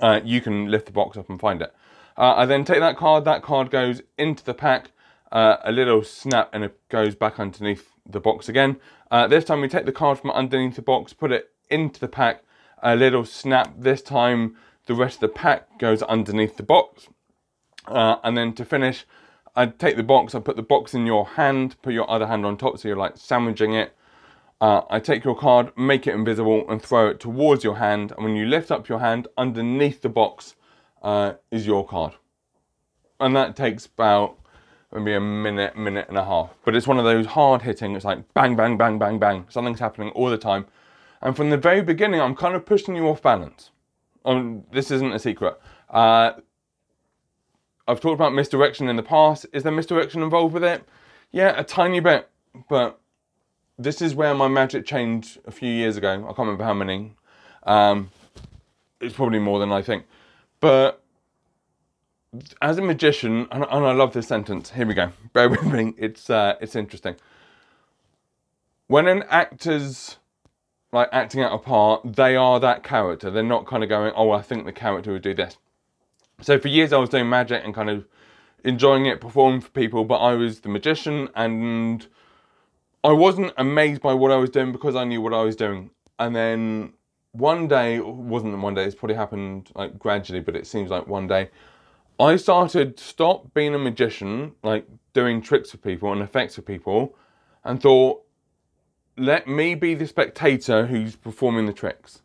Uh, 0.00 0.20
you 0.24 0.40
can 0.40 0.68
lift 0.68 0.86
the 0.86 0.92
box 0.92 1.16
up 1.16 1.30
and 1.30 1.38
find 1.38 1.62
it. 1.62 1.72
Uh, 2.16 2.34
I 2.38 2.44
then 2.44 2.64
take 2.64 2.80
that 2.80 2.96
card, 2.96 3.24
that 3.24 3.42
card 3.42 3.70
goes 3.70 4.02
into 4.18 4.44
the 4.44 4.54
pack, 4.54 4.90
uh, 5.32 5.56
a 5.64 5.72
little 5.72 6.02
snap 6.02 6.50
and 6.52 6.64
it 6.64 6.78
goes 6.88 7.14
back 7.14 7.38
underneath 7.38 7.92
the 8.08 8.20
box 8.20 8.48
again. 8.48 8.76
Uh, 9.10 9.26
this 9.26 9.44
time 9.44 9.60
we 9.60 9.68
take 9.68 9.86
the 9.86 9.92
card 9.92 10.18
from 10.18 10.30
underneath 10.30 10.76
the 10.76 10.82
box, 10.82 11.12
put 11.12 11.32
it 11.32 11.50
into 11.70 12.00
the 12.00 12.08
pack, 12.08 12.42
a 12.82 12.96
little 12.96 13.24
snap. 13.24 13.74
This 13.78 14.02
time 14.02 14.56
the 14.86 14.94
rest 14.94 15.16
of 15.16 15.20
the 15.20 15.28
pack 15.28 15.78
goes 15.78 16.02
underneath 16.02 16.56
the 16.56 16.62
box. 16.62 17.08
Uh, 17.86 18.16
and 18.24 18.36
then 18.36 18.52
to 18.54 18.64
finish, 18.64 19.04
I 19.54 19.66
take 19.66 19.96
the 19.96 20.02
box, 20.02 20.34
I 20.34 20.40
put 20.40 20.56
the 20.56 20.62
box 20.62 20.94
in 20.94 21.06
your 21.06 21.26
hand, 21.26 21.76
put 21.82 21.92
your 21.92 22.10
other 22.10 22.26
hand 22.26 22.46
on 22.46 22.56
top 22.56 22.78
so 22.78 22.88
you're 22.88 22.96
like 22.96 23.16
sandwiching 23.16 23.74
it. 23.74 23.94
Uh, 24.60 24.82
I 24.90 24.98
take 24.98 25.24
your 25.24 25.36
card, 25.36 25.76
make 25.76 26.06
it 26.06 26.14
invisible 26.14 26.68
and 26.68 26.82
throw 26.82 27.08
it 27.08 27.20
towards 27.20 27.62
your 27.62 27.76
hand. 27.76 28.12
And 28.12 28.24
when 28.24 28.34
you 28.34 28.46
lift 28.46 28.70
up 28.70 28.88
your 28.88 28.98
hand, 28.98 29.28
underneath 29.36 30.02
the 30.02 30.08
box 30.08 30.56
uh, 31.02 31.34
is 31.50 31.66
your 31.66 31.86
card. 31.86 32.14
And 33.20 33.36
that 33.36 33.56
takes 33.56 33.86
about 33.86 34.38
maybe 34.92 35.14
a 35.14 35.20
minute, 35.20 35.76
minute 35.76 36.06
and 36.08 36.18
a 36.18 36.24
half. 36.24 36.50
But 36.64 36.74
it's 36.74 36.86
one 36.86 36.98
of 36.98 37.04
those 37.04 37.26
hard 37.26 37.62
hitting, 37.62 37.94
it's 37.94 38.04
like 38.04 38.32
bang, 38.34 38.56
bang, 38.56 38.76
bang, 38.76 38.98
bang, 38.98 39.18
bang. 39.18 39.46
Something's 39.48 39.80
happening 39.80 40.10
all 40.10 40.30
the 40.30 40.38
time. 40.38 40.66
And 41.20 41.36
from 41.36 41.50
the 41.50 41.56
very 41.56 41.82
beginning, 41.82 42.20
I'm 42.20 42.36
kind 42.36 42.54
of 42.54 42.64
pushing 42.64 42.94
you 42.96 43.08
off 43.08 43.22
balance. 43.22 43.70
Um, 44.24 44.64
this 44.72 44.90
isn't 44.90 45.12
a 45.12 45.18
secret. 45.18 45.60
Uh, 45.90 46.32
I've 47.86 48.00
talked 48.00 48.14
about 48.14 48.34
misdirection 48.34 48.88
in 48.88 48.96
the 48.96 49.02
past. 49.02 49.46
Is 49.52 49.62
there 49.62 49.72
misdirection 49.72 50.22
involved 50.22 50.54
with 50.54 50.64
it? 50.64 50.84
Yeah, 51.32 51.58
a 51.58 51.64
tiny 51.64 52.00
bit. 52.00 52.28
But 52.68 53.00
this 53.78 54.02
is 54.02 54.14
where 54.14 54.34
my 54.34 54.48
magic 54.48 54.86
changed 54.86 55.38
a 55.46 55.50
few 55.50 55.70
years 55.70 55.96
ago. 55.96 56.12
I 56.12 56.26
can't 56.26 56.38
remember 56.38 56.64
how 56.64 56.74
many. 56.74 57.14
Um, 57.64 58.10
it's 59.00 59.14
probably 59.14 59.38
more 59.38 59.58
than 59.58 59.72
I 59.72 59.82
think. 59.82 60.04
But 60.60 61.02
as 62.60 62.78
a 62.78 62.82
magician, 62.82 63.48
and, 63.50 63.64
and, 63.70 63.86
I 63.86 63.92
love 63.92 64.12
this 64.12 64.28
sentence. 64.28 64.70
Here 64.70 64.86
we 64.86 64.94
go. 64.94 65.12
Bear 65.32 65.48
with 65.48 65.64
me. 65.64 65.94
It's 65.96 66.30
uh, 66.30 66.56
it's 66.60 66.76
interesting. 66.76 67.16
When 68.86 69.06
an 69.06 69.24
actor's 69.28 70.16
like 70.92 71.08
acting 71.12 71.42
out 71.42 71.52
a 71.52 71.58
part, 71.58 72.16
they 72.16 72.36
are 72.36 72.58
that 72.60 72.82
character. 72.82 73.30
They're 73.30 73.42
not 73.42 73.66
kind 73.66 73.82
of 73.82 73.88
going, 73.88 74.12
oh, 74.16 74.30
I 74.30 74.40
think 74.40 74.64
the 74.64 74.72
character 74.72 75.12
would 75.12 75.22
do 75.22 75.34
this. 75.34 75.58
So 76.40 76.58
for 76.58 76.68
years 76.68 76.92
I 76.92 76.96
was 76.96 77.10
doing 77.10 77.28
magic 77.28 77.62
and 77.64 77.74
kind 77.74 77.90
of 77.90 78.06
enjoying 78.64 79.06
it, 79.06 79.20
performing 79.20 79.60
for 79.60 79.70
people, 79.70 80.04
but 80.04 80.16
I 80.16 80.32
was 80.34 80.60
the 80.60 80.70
magician 80.70 81.28
and 81.34 82.06
I 83.04 83.12
wasn't 83.12 83.52
amazed 83.58 84.00
by 84.00 84.14
what 84.14 84.30
I 84.30 84.36
was 84.36 84.48
doing 84.50 84.72
because 84.72 84.96
I 84.96 85.04
knew 85.04 85.20
what 85.20 85.34
I 85.34 85.42
was 85.42 85.56
doing. 85.56 85.90
And 86.18 86.34
then 86.34 86.94
one 87.32 87.68
day 87.68 88.00
wasn't 88.00 88.58
one 88.58 88.74
day. 88.74 88.84
It's 88.84 88.94
probably 88.94 89.16
happened 89.16 89.70
like 89.74 89.98
gradually, 89.98 90.40
but 90.40 90.56
it 90.56 90.66
seems 90.66 90.90
like 90.90 91.06
one 91.06 91.26
day. 91.26 91.50
I 92.18 92.36
started 92.36 92.98
stop 92.98 93.54
being 93.54 93.74
a 93.74 93.78
magician, 93.78 94.52
like 94.62 94.86
doing 95.12 95.40
tricks 95.40 95.70
for 95.70 95.76
people 95.76 96.12
and 96.12 96.20
effects 96.20 96.56
for 96.56 96.62
people, 96.62 97.14
and 97.64 97.80
thought, 97.80 98.24
let 99.16 99.46
me 99.46 99.74
be 99.74 99.94
the 99.94 100.06
spectator 100.06 100.86
who's 100.86 101.16
performing 101.16 101.66
the 101.66 101.72
tricks. 101.72 102.22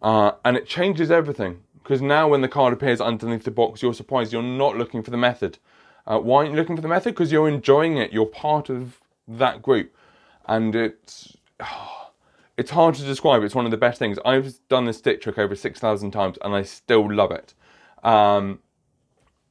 Uh, 0.00 0.32
and 0.44 0.56
it 0.56 0.66
changes 0.66 1.10
everything 1.10 1.62
because 1.82 2.02
now 2.02 2.28
when 2.28 2.40
the 2.40 2.48
card 2.48 2.72
appears 2.72 3.00
underneath 3.00 3.44
the 3.44 3.50
box, 3.50 3.82
you're 3.82 3.94
surprised 3.94 4.32
you're 4.32 4.42
not 4.42 4.76
looking 4.76 5.02
for 5.02 5.10
the 5.10 5.16
method. 5.16 5.58
Uh, 6.06 6.18
why 6.18 6.38
aren't 6.38 6.50
you 6.50 6.56
looking 6.56 6.76
for 6.76 6.82
the 6.82 6.88
method? 6.88 7.14
Because 7.14 7.32
you're 7.32 7.48
enjoying 7.48 7.96
it. 7.96 8.12
You're 8.12 8.26
part 8.26 8.70
of 8.70 9.00
that 9.28 9.62
group, 9.62 9.94
and 10.46 10.74
it's 10.74 11.36
it's 12.56 12.70
hard 12.70 12.94
to 12.96 13.02
describe. 13.02 13.42
It's 13.42 13.54
one 13.54 13.64
of 13.64 13.70
the 13.70 13.76
best 13.76 13.98
things. 13.98 14.18
I've 14.24 14.54
done 14.68 14.84
this 14.84 14.98
stick 14.98 15.20
trick 15.20 15.38
over 15.38 15.54
six 15.54 15.80
thousand 15.80 16.12
times, 16.12 16.38
and 16.42 16.54
I 16.54 16.62
still 16.62 17.12
love 17.12 17.30
it. 17.30 17.54
Um, 18.02 18.60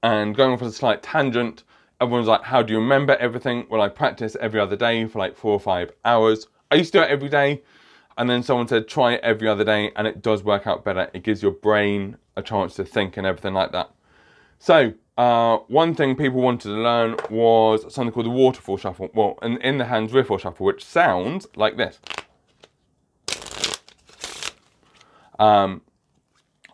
and 0.05 0.35
going 0.35 0.53
off 0.53 0.62
on 0.62 0.67
a 0.67 0.71
slight 0.71 1.01
tangent, 1.01 1.63
everyone's 2.00 2.27
like, 2.27 2.43
"How 2.43 2.62
do 2.62 2.71
you 2.71 2.79
remember 2.79 3.15
everything?" 3.15 3.65
Well, 3.71 3.81
I 3.81 3.89
practice 3.89 4.38
every 4.39 4.59
other 4.59 4.75
day 4.75 5.07
for 5.07 5.17
like 5.17 5.35
four 5.35 5.53
or 5.53 5.59
five 5.59 5.91
hours. 6.05 6.45
I 6.69 6.75
used 6.75 6.93
to 6.93 7.00
do 7.00 7.03
it 7.03 7.09
every 7.09 7.27
day, 7.27 7.63
and 8.15 8.29
then 8.29 8.43
someone 8.43 8.67
said, 8.67 8.88
"Try 8.88 9.13
it 9.13 9.21
every 9.24 9.47
other 9.47 9.63
day," 9.63 9.91
and 9.95 10.05
it 10.05 10.21
does 10.21 10.43
work 10.43 10.67
out 10.67 10.85
better. 10.85 11.09
It 11.15 11.24
gives 11.24 11.41
your 11.41 11.53
brain 11.53 12.17
a 12.35 12.43
chance 12.43 12.75
to 12.75 12.85
think 12.85 13.17
and 13.17 13.25
everything 13.25 13.55
like 13.55 13.71
that. 13.71 13.89
So, 14.59 14.93
uh, 15.17 15.57
one 15.69 15.95
thing 15.95 16.15
people 16.15 16.39
wanted 16.39 16.69
to 16.69 16.75
learn 16.75 17.15
was 17.31 17.91
something 17.91 18.13
called 18.13 18.27
the 18.27 18.29
waterfall 18.29 18.77
shuffle. 18.77 19.09
Well, 19.15 19.39
in, 19.41 19.57
in 19.62 19.79
the 19.79 19.85
hands 19.85 20.13
riffle 20.13 20.38
shuffle, 20.38 20.67
which 20.67 20.85
sounds 20.85 21.47
like 21.55 21.77
this. 21.77 22.00
Um, 25.39 25.81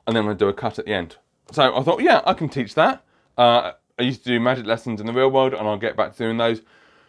and 0.05 0.17
then 0.17 0.25
I'm 0.25 0.31
to 0.31 0.35
do 0.35 0.49
a 0.49 0.53
cut 0.53 0.77
at 0.79 0.85
the 0.85 0.93
end. 0.93 1.15
So 1.53 1.73
I 1.73 1.81
thought, 1.81 2.01
yeah, 2.01 2.21
I 2.25 2.33
can 2.33 2.49
teach 2.49 2.75
that. 2.75 3.05
Uh, 3.37 3.71
I 3.99 4.03
used 4.03 4.23
to 4.23 4.29
do 4.29 4.39
magic 4.39 4.65
lessons 4.65 4.99
in 4.99 5.07
the 5.07 5.13
real 5.13 5.29
world, 5.29 5.53
and 5.53 5.67
I'll 5.67 5.77
get 5.77 5.95
back 5.95 6.13
to 6.13 6.17
doing 6.17 6.37
those. 6.37 6.61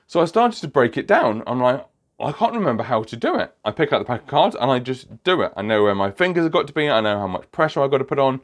So 0.07 0.21
I 0.21 0.27
started 0.27 0.61
to 0.61 0.69
break 0.69 0.97
it 0.97 1.07
down. 1.07 1.43
I'm 1.47 1.61
like, 1.61 1.87
I 2.21 2.33
can't 2.33 2.55
remember 2.55 2.85
how 2.85 3.03
to 3.03 3.17
do 3.17 3.37
it. 3.39 3.55
I 3.65 3.71
pick 3.71 3.93
out 3.93 3.99
the 3.99 4.05
pack 4.05 4.23
of 4.23 4.27
cards 4.29 4.55
and 4.59 4.71
I 4.71 4.79
just 4.79 5.25
do 5.25 5.43
it. 5.43 5.53
I 5.57 5.63
know 5.63 5.83
where 5.83 5.95
my 5.95 6.11
fingers 6.11 6.45
have 6.45 6.53
got 6.53 6.67
to 6.69 6.73
be. 6.73 6.89
I 6.89 7.01
know 7.01 7.19
how 7.19 7.27
much 7.27 7.51
pressure 7.51 7.83
I've 7.83 7.91
got 7.91 7.99
to 7.99 8.05
put 8.05 8.19
on. 8.19 8.41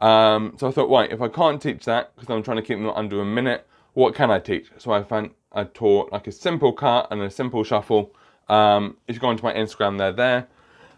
Um, 0.00 0.54
so 0.58 0.68
I 0.68 0.70
thought, 0.70 0.88
right, 0.88 1.12
if 1.12 1.20
I 1.20 1.28
can't 1.28 1.60
teach 1.60 1.84
that, 1.84 2.14
because 2.16 2.34
I'm 2.34 2.42
trying 2.42 2.56
to 2.56 2.62
keep 2.62 2.78
them 2.78 2.88
under 2.88 3.20
a 3.20 3.24
minute, 3.24 3.66
what 3.92 4.14
can 4.14 4.30
I 4.30 4.38
teach? 4.38 4.70
So 4.78 4.92
I 4.92 5.02
found 5.02 5.30
I 5.52 5.64
taught 5.64 6.12
like 6.12 6.26
a 6.26 6.32
simple 6.32 6.72
cut 6.72 7.08
and 7.10 7.20
a 7.20 7.30
simple 7.30 7.64
shuffle. 7.64 8.14
Um, 8.48 8.96
if 9.06 9.16
you 9.16 9.20
go 9.20 9.28
onto 9.28 9.42
my 9.42 9.52
Instagram, 9.52 9.98
they're 9.98 10.12
there. 10.12 10.46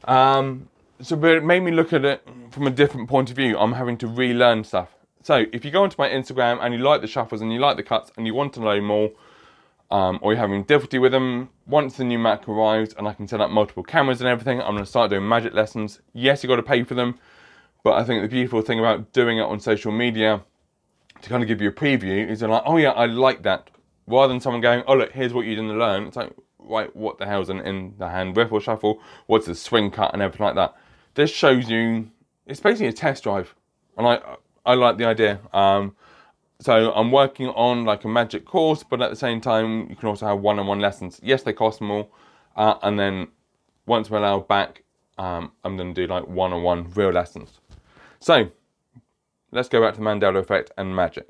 Um, 0.05 0.69
so 1.01 1.17
but 1.17 1.33
it 1.33 1.45
made 1.45 1.61
me 1.61 1.73
look 1.73 1.93
at 1.93 2.05
it 2.05 2.27
from 2.51 2.67
a 2.67 2.71
different 2.71 3.09
point 3.09 3.31
of 3.31 3.37
view. 3.37 3.59
I'm 3.59 3.73
having 3.73 3.97
to 3.99 4.07
relearn 4.07 4.63
stuff. 4.65 4.94
So 5.25 5.47
if 5.55 5.65
you 5.65 5.71
go 5.71 5.83
onto 5.83 5.97
my 5.99 6.11
Instagram 6.11 6.59
and 6.61 6.75
you 6.75 6.81
like 6.81 7.01
the 7.01 7.07
shuffles 7.07 7.41
and 7.41 7.51
you 7.51 7.59
like 7.59 7.79
the 7.79 7.83
cuts 7.83 8.13
and 8.19 8.27
you 8.27 8.35
want 8.35 8.53
to 8.53 8.61
know 8.61 8.79
more, 8.83 9.11
um, 9.91 10.19
or 10.21 10.33
you're 10.33 10.41
having 10.41 10.65
difficulty 10.65 10.99
with 10.99 11.13
them, 11.13 11.49
once 11.67 11.97
the 11.97 12.05
new 12.05 12.19
Mac 12.19 12.47
arrives 12.47 12.95
and 12.99 13.09
I 13.09 13.15
can 13.15 13.27
set 13.27 13.41
up 13.41 13.51
multiple 13.51 13.83
cameras 13.83 14.21
and 14.21 14.29
everything, 14.29 14.61
I'm 14.61 14.77
to 14.77 14.85
start 14.85 15.09
doing 15.09 15.27
magic 15.27 15.55
lessons. 15.55 16.03
Yes, 16.13 16.43
you 16.43 16.49
got 16.49 16.57
to 16.57 16.63
pay 16.63 16.83
for 16.83 16.93
them, 16.93 17.19
but 17.83 17.95
I 17.95 18.05
think 18.05 18.21
the 18.21 18.29
beautiful 18.29 18.61
thing 18.61 18.79
about 18.79 19.15
doing 19.15 19.39
it 19.39 19.45
on 19.45 19.61
social 19.61 19.91
media 19.91 20.43
to 21.23 21.29
kind 21.31 21.43
of 21.43 21.49
give 21.49 21.63
you 21.63 21.71
a 21.71 21.73
preview 21.73 22.29
is 22.29 22.41
they're 22.41 22.51
like, 22.51 22.65
oh 22.67 22.77
yeah, 22.77 22.91
I 22.91 23.07
like 23.07 23.45
that. 23.45 23.71
Rather 24.07 24.31
than 24.31 24.41
someone 24.41 24.61
going, 24.61 24.85
oh 24.87 24.95
look, 24.95 25.13
here's 25.13 25.33
what 25.33 25.47
you 25.47 25.55
didn't 25.55 25.79
learn. 25.79 26.05
It's 26.05 26.17
like, 26.17 26.35
right, 26.59 26.95
what 26.95 27.17
the 27.17 27.25
hell's 27.25 27.49
in, 27.49 27.61
in 27.61 27.95
the 27.97 28.11
hand 28.11 28.37
riffle 28.37 28.61
shuffle? 28.61 29.01
What's 29.25 29.47
the 29.47 29.55
swing 29.55 29.91
cut 29.91 30.13
and 30.13 30.21
everything 30.21 30.45
like 30.45 30.57
that? 30.57 30.75
This 31.15 31.31
shows 31.31 31.71
you, 31.71 32.11
it's 32.45 32.61
basically 32.61 32.89
a 32.89 32.93
test 32.93 33.23
drive. 33.23 33.55
And 33.97 34.07
I, 34.07 34.21
I 34.67 34.75
like 34.75 34.97
the 34.97 35.05
idea. 35.05 35.41
Um, 35.53 35.95
so 36.61 36.93
I'm 36.93 37.11
working 37.11 37.49
on 37.49 37.85
like 37.85 38.05
a 38.05 38.09
magic 38.09 38.45
course, 38.47 38.83
but 38.83 39.03
at 39.03 39.11
the 39.11 39.17
same 39.17 39.41
time, 39.41 39.89
you 39.91 39.97
can 39.97 40.09
also 40.09 40.27
have 40.27 40.41
one-on-one 40.41 40.81
lessons. 40.81 41.21
Yes, 41.23 41.43
they 41.43 41.53
cost 41.53 41.81
more, 41.81 42.09
uh, 42.57 42.77
and 42.83 42.99
then 42.99 43.29
once 43.87 44.09
we're 44.09 44.19
allowed 44.19 44.49
back, 44.49 44.85
um, 45.19 45.53
I'm 45.65 45.77
going 45.77 45.95
to 45.95 46.07
do 46.07 46.11
like 46.11 46.27
one-on-one 46.27 46.93
real 46.95 47.11
lessons. 47.11 47.61
So 48.21 48.51
let's 49.53 49.69
go 49.69 49.83
back 49.83 49.95
to 49.95 50.01
the 50.01 50.07
Mandela 50.07 50.39
effect 50.39 50.71
and 50.79 50.97
magic. 50.97 51.29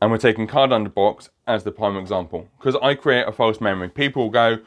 And 0.00 0.10
we're 0.10 0.18
taking 0.18 0.46
card 0.46 0.72
under 0.72 0.90
box 0.90 1.30
as 1.46 1.64
the 1.64 1.72
prime 1.72 1.96
example 1.96 2.48
because 2.58 2.76
I 2.82 2.94
create 2.94 3.26
a 3.26 3.32
false 3.32 3.60
memory. 3.60 3.88
People 3.88 4.30
go, 4.30 4.58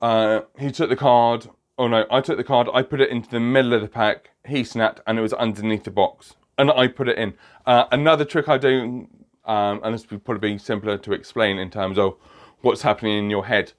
uh, 0.00 0.40
he 0.58 0.70
took 0.70 0.88
the 0.88 0.96
card. 0.96 1.48
Oh 1.78 1.88
no, 1.88 2.06
I 2.10 2.20
took 2.20 2.36
the 2.36 2.44
card. 2.44 2.68
I 2.72 2.82
put 2.82 3.00
it 3.00 3.10
into 3.10 3.28
the 3.28 3.40
middle 3.40 3.74
of 3.74 3.80
the 3.80 3.88
pack. 3.88 4.30
He 4.46 4.64
snapped, 4.64 5.00
and 5.06 5.18
it 5.18 5.22
was 5.22 5.32
underneath 5.32 5.84
the 5.84 5.90
box 5.90 6.34
and 6.58 6.70
I 6.70 6.88
put 6.88 7.08
it 7.08 7.16
in. 7.16 7.34
Uh, 7.64 7.84
another 7.92 8.24
trick 8.24 8.48
I 8.48 8.58
do, 8.58 9.08
um, 9.44 9.80
and 9.82 9.94
this 9.94 10.10
would 10.10 10.24
probably 10.24 10.52
be 10.52 10.58
simpler 10.58 10.98
to 10.98 11.12
explain 11.12 11.58
in 11.58 11.70
terms 11.70 11.98
of 11.98 12.16
what's 12.60 12.82
happening 12.82 13.18
in 13.18 13.30
your 13.30 13.46
head, 13.46 13.72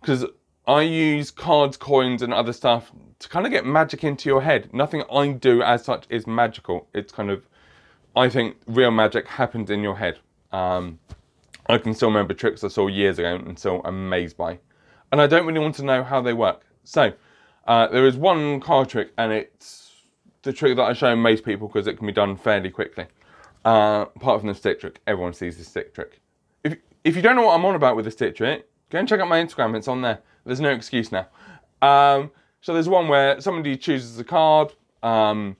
because 0.00 0.26
I 0.66 0.82
use 0.82 1.30
cards, 1.30 1.76
coins, 1.76 2.22
and 2.22 2.34
other 2.34 2.52
stuff 2.52 2.90
to 3.20 3.28
kind 3.28 3.46
of 3.46 3.52
get 3.52 3.64
magic 3.64 4.02
into 4.02 4.28
your 4.28 4.42
head. 4.42 4.72
Nothing 4.74 5.04
I 5.10 5.28
do 5.28 5.62
as 5.62 5.84
such 5.84 6.06
is 6.10 6.26
magical. 6.26 6.88
It's 6.92 7.12
kind 7.12 7.30
of, 7.30 7.46
I 8.16 8.28
think, 8.28 8.56
real 8.66 8.90
magic 8.90 9.28
happens 9.28 9.70
in 9.70 9.82
your 9.82 9.96
head. 9.96 10.18
Um, 10.52 10.98
I 11.66 11.78
can 11.78 11.94
still 11.94 12.08
remember 12.08 12.34
tricks 12.34 12.64
I 12.64 12.68
saw 12.68 12.88
years 12.88 13.18
ago 13.18 13.36
and 13.36 13.58
still 13.58 13.80
amazed 13.84 14.36
by. 14.36 14.58
And 15.12 15.20
I 15.20 15.26
don't 15.26 15.46
really 15.46 15.60
want 15.60 15.76
to 15.76 15.84
know 15.84 16.02
how 16.02 16.20
they 16.20 16.32
work. 16.32 16.66
So, 16.82 17.12
uh, 17.66 17.86
there 17.88 18.06
is 18.06 18.16
one 18.16 18.60
card 18.60 18.88
trick, 18.88 19.12
and 19.16 19.32
it's 19.32 19.93
the 20.44 20.52
trick 20.52 20.76
that 20.76 20.82
I 20.84 20.92
show 20.92 21.16
most 21.16 21.44
people 21.44 21.68
because 21.68 21.86
it 21.86 21.96
can 21.98 22.06
be 22.06 22.12
done 22.12 22.36
fairly 22.36 22.70
quickly. 22.70 23.06
Uh, 23.64 24.06
apart 24.14 24.40
from 24.40 24.48
the 24.48 24.54
stick 24.54 24.78
trick, 24.78 25.00
everyone 25.06 25.32
sees 25.32 25.56
the 25.56 25.64
stick 25.64 25.94
trick. 25.94 26.20
If, 26.62 26.76
if 27.02 27.16
you 27.16 27.22
don't 27.22 27.34
know 27.34 27.46
what 27.46 27.54
I'm 27.54 27.64
on 27.64 27.74
about 27.74 27.96
with 27.96 28.04
the 28.04 28.10
stick 28.10 28.36
trick, 28.36 28.68
go 28.90 28.98
and 28.98 29.08
check 29.08 29.20
out 29.20 29.28
my 29.28 29.42
Instagram, 29.42 29.76
it's 29.76 29.88
on 29.88 30.02
there. 30.02 30.20
There's 30.44 30.60
no 30.60 30.70
excuse 30.70 31.10
now. 31.10 31.26
Um, 31.80 32.30
so 32.60 32.72
there's 32.72 32.88
one 32.88 33.08
where 33.08 33.40
somebody 33.40 33.76
chooses 33.76 34.18
a 34.18 34.24
card, 34.24 34.72
um, 35.02 35.56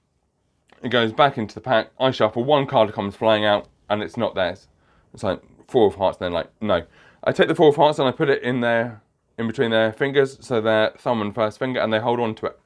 it 0.82 0.90
goes 0.90 1.12
back 1.12 1.38
into 1.38 1.54
the 1.54 1.60
pack, 1.60 1.90
I 1.98 2.10
shuffle, 2.10 2.44
one 2.44 2.66
card 2.66 2.92
comes 2.92 3.16
flying 3.16 3.44
out, 3.44 3.68
and 3.88 4.02
it's 4.02 4.16
not 4.16 4.34
theirs. 4.34 4.68
It's 5.14 5.22
like 5.22 5.40
four 5.68 5.86
of 5.86 5.94
hearts, 5.94 6.18
then 6.18 6.32
like, 6.32 6.48
no. 6.60 6.82
I 7.24 7.32
take 7.32 7.48
the 7.48 7.54
four 7.54 7.68
of 7.68 7.76
hearts 7.76 7.98
and 7.98 8.06
I 8.06 8.12
put 8.12 8.28
it 8.28 8.42
in 8.42 8.60
there, 8.60 9.02
in 9.38 9.46
between 9.46 9.70
their 9.70 9.92
fingers, 9.92 10.38
so 10.40 10.60
their 10.60 10.90
thumb 10.98 11.22
and 11.22 11.34
first 11.34 11.58
finger, 11.58 11.80
and 11.80 11.92
they 11.92 12.00
hold 12.00 12.20
on 12.20 12.34
to 12.36 12.46
it. 12.46 12.60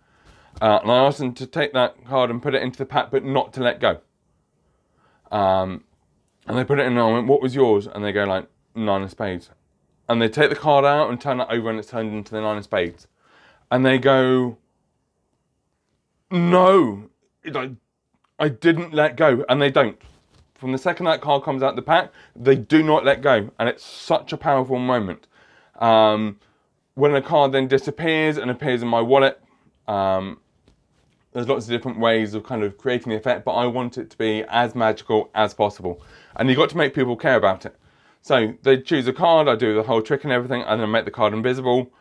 Uh, 0.60 0.80
and 0.82 0.90
I 0.90 1.06
asked 1.06 1.18
them 1.18 1.34
to 1.34 1.46
take 1.46 1.72
that 1.72 2.04
card 2.04 2.30
and 2.30 2.42
put 2.42 2.54
it 2.54 2.62
into 2.62 2.78
the 2.78 2.86
pack, 2.86 3.10
but 3.10 3.24
not 3.24 3.52
to 3.54 3.62
let 3.62 3.80
go. 3.80 4.00
Um, 5.30 5.84
and 6.46 6.58
they 6.58 6.64
put 6.64 6.78
it 6.78 6.86
in 6.86 6.92
and 6.92 7.00
I 7.00 7.12
went, 7.12 7.26
what 7.26 7.42
was 7.42 7.54
yours? 7.54 7.86
And 7.86 8.04
they 8.04 8.12
go 8.12 8.24
like, 8.24 8.48
nine 8.74 9.02
of 9.02 9.10
spades. 9.10 9.50
And 10.08 10.20
they 10.20 10.28
take 10.28 10.50
the 10.50 10.56
card 10.56 10.84
out 10.84 11.10
and 11.10 11.20
turn 11.20 11.40
it 11.40 11.46
over 11.50 11.68
and 11.68 11.78
it's 11.78 11.88
turned 11.88 12.12
into 12.14 12.32
the 12.32 12.40
nine 12.40 12.56
of 12.56 12.64
spades. 12.64 13.06
And 13.70 13.84
they 13.84 13.98
go, 13.98 14.56
no, 16.30 17.10
I, 17.54 17.72
I 18.38 18.48
didn't 18.48 18.94
let 18.94 19.16
go. 19.16 19.44
And 19.48 19.60
they 19.60 19.70
don't. 19.70 20.00
From 20.54 20.72
the 20.72 20.78
second 20.78 21.06
that 21.06 21.20
card 21.20 21.44
comes 21.44 21.62
out 21.62 21.76
the 21.76 21.82
pack, 21.82 22.10
they 22.34 22.56
do 22.56 22.82
not 22.82 23.04
let 23.04 23.22
go. 23.22 23.50
And 23.58 23.68
it's 23.68 23.84
such 23.84 24.32
a 24.32 24.36
powerful 24.36 24.78
moment. 24.78 25.26
Um, 25.78 26.40
when 26.94 27.14
a 27.14 27.22
card 27.22 27.52
then 27.52 27.68
disappears 27.68 28.38
and 28.38 28.50
appears 28.50 28.82
in 28.82 28.88
my 28.88 29.00
wallet, 29.00 29.40
um, 29.86 30.40
there's 31.32 31.48
lots 31.48 31.66
of 31.66 31.70
different 31.70 31.98
ways 31.98 32.34
of 32.34 32.44
kind 32.44 32.62
of 32.62 32.78
creating 32.78 33.10
the 33.10 33.16
effect, 33.16 33.44
but 33.44 33.52
I 33.52 33.66
want 33.66 33.98
it 33.98 34.10
to 34.10 34.18
be 34.18 34.44
as 34.48 34.74
magical 34.74 35.30
as 35.34 35.54
possible. 35.54 36.02
And 36.36 36.48
you've 36.48 36.58
got 36.58 36.70
to 36.70 36.76
make 36.76 36.94
people 36.94 37.16
care 37.16 37.36
about 37.36 37.66
it. 37.66 37.76
So 38.22 38.54
they 38.62 38.80
choose 38.80 39.06
a 39.06 39.12
card, 39.12 39.48
I 39.48 39.56
do 39.56 39.74
the 39.74 39.82
whole 39.82 40.02
trick 40.02 40.24
and 40.24 40.32
everything, 40.32 40.62
and 40.62 40.80
then 40.80 40.88
I 40.88 40.90
make 40.90 41.04
the 41.04 41.10
card 41.10 41.32
invisible. 41.32 41.92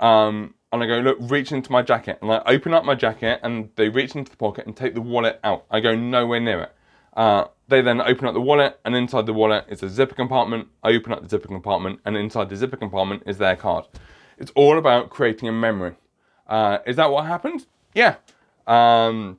Um, 0.00 0.54
and 0.72 0.82
I 0.82 0.86
go, 0.86 0.98
look, 0.98 1.18
reach 1.20 1.52
into 1.52 1.70
my 1.70 1.82
jacket. 1.82 2.18
And 2.22 2.30
I 2.30 2.42
open 2.46 2.72
up 2.72 2.84
my 2.84 2.94
jacket, 2.94 3.40
and 3.42 3.70
they 3.76 3.88
reach 3.88 4.14
into 4.14 4.30
the 4.30 4.36
pocket 4.36 4.66
and 4.66 4.76
take 4.76 4.94
the 4.94 5.00
wallet 5.00 5.38
out. 5.44 5.64
I 5.70 5.80
go 5.80 5.94
nowhere 5.94 6.40
near 6.40 6.62
it. 6.62 6.72
Uh, 7.14 7.44
they 7.68 7.82
then 7.82 8.00
open 8.00 8.26
up 8.26 8.34
the 8.34 8.40
wallet, 8.40 8.80
and 8.84 8.96
inside 8.96 9.26
the 9.26 9.32
wallet 9.32 9.66
is 9.68 9.82
a 9.82 9.88
zipper 9.88 10.14
compartment. 10.14 10.68
I 10.82 10.90
open 10.90 11.12
up 11.12 11.22
the 11.22 11.28
zipper 11.28 11.48
compartment, 11.48 12.00
and 12.04 12.16
inside 12.16 12.48
the 12.48 12.56
zipper 12.56 12.76
compartment 12.76 13.22
is 13.26 13.38
their 13.38 13.56
card. 13.56 13.84
It's 14.38 14.50
all 14.54 14.78
about 14.78 15.10
creating 15.10 15.48
a 15.48 15.52
memory. 15.52 15.94
Uh, 16.46 16.78
is 16.86 16.96
that 16.96 17.10
what 17.10 17.26
happened? 17.26 17.66
Yeah. 17.94 18.16
Um, 18.66 19.38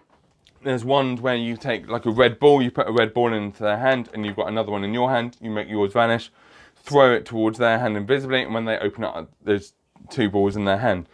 there's 0.64 0.86
one 0.86 1.18
where 1.18 1.36
you 1.36 1.58
take 1.58 1.88
like 1.88 2.06
a 2.06 2.12
red 2.12 2.40
ball, 2.40 2.62
you 2.62 2.72
put 2.72 2.88
a 2.88 2.92
red 2.92 3.14
ball 3.14 3.34
into 3.34 3.64
their 3.64 3.78
hand, 3.78 4.10
and 4.14 4.26
you've 4.26 4.36
got 4.36 4.48
another 4.48 4.72
one 4.72 4.84
in 4.84 4.94
your 4.94 5.10
hand. 5.10 5.38
You 5.42 5.50
make 5.50 5.70
yours 5.70 5.94
vanish, 5.94 6.32
throw 6.76 7.14
it 7.14 7.26
towards 7.26 7.58
their 7.58 7.80
hand 7.80 7.98
invisibly, 7.98 8.44
and 8.44 8.54
when 8.54 8.66
they 8.66 8.78
open 8.78 9.04
up, 9.04 9.32
there's 9.44 9.74
two 10.10 10.30
balls 10.30 10.56
in 10.56 10.66
their 10.66 10.78
hand. 10.78 11.08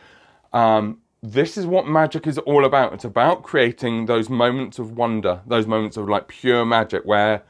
Um, 0.53 0.99
this 1.21 1.57
is 1.57 1.65
what 1.65 1.87
magic 1.87 2.27
is 2.27 2.37
all 2.39 2.65
about. 2.65 2.93
It's 2.93 3.03
about 3.03 3.43
creating 3.43 4.05
those 4.05 4.29
moments 4.29 4.79
of 4.79 4.95
wonder, 4.95 5.41
those 5.45 5.67
moments 5.67 5.97
of 5.97 6.07
like 6.07 6.27
pure 6.27 6.65
magic 6.65 7.03
where 7.03 7.43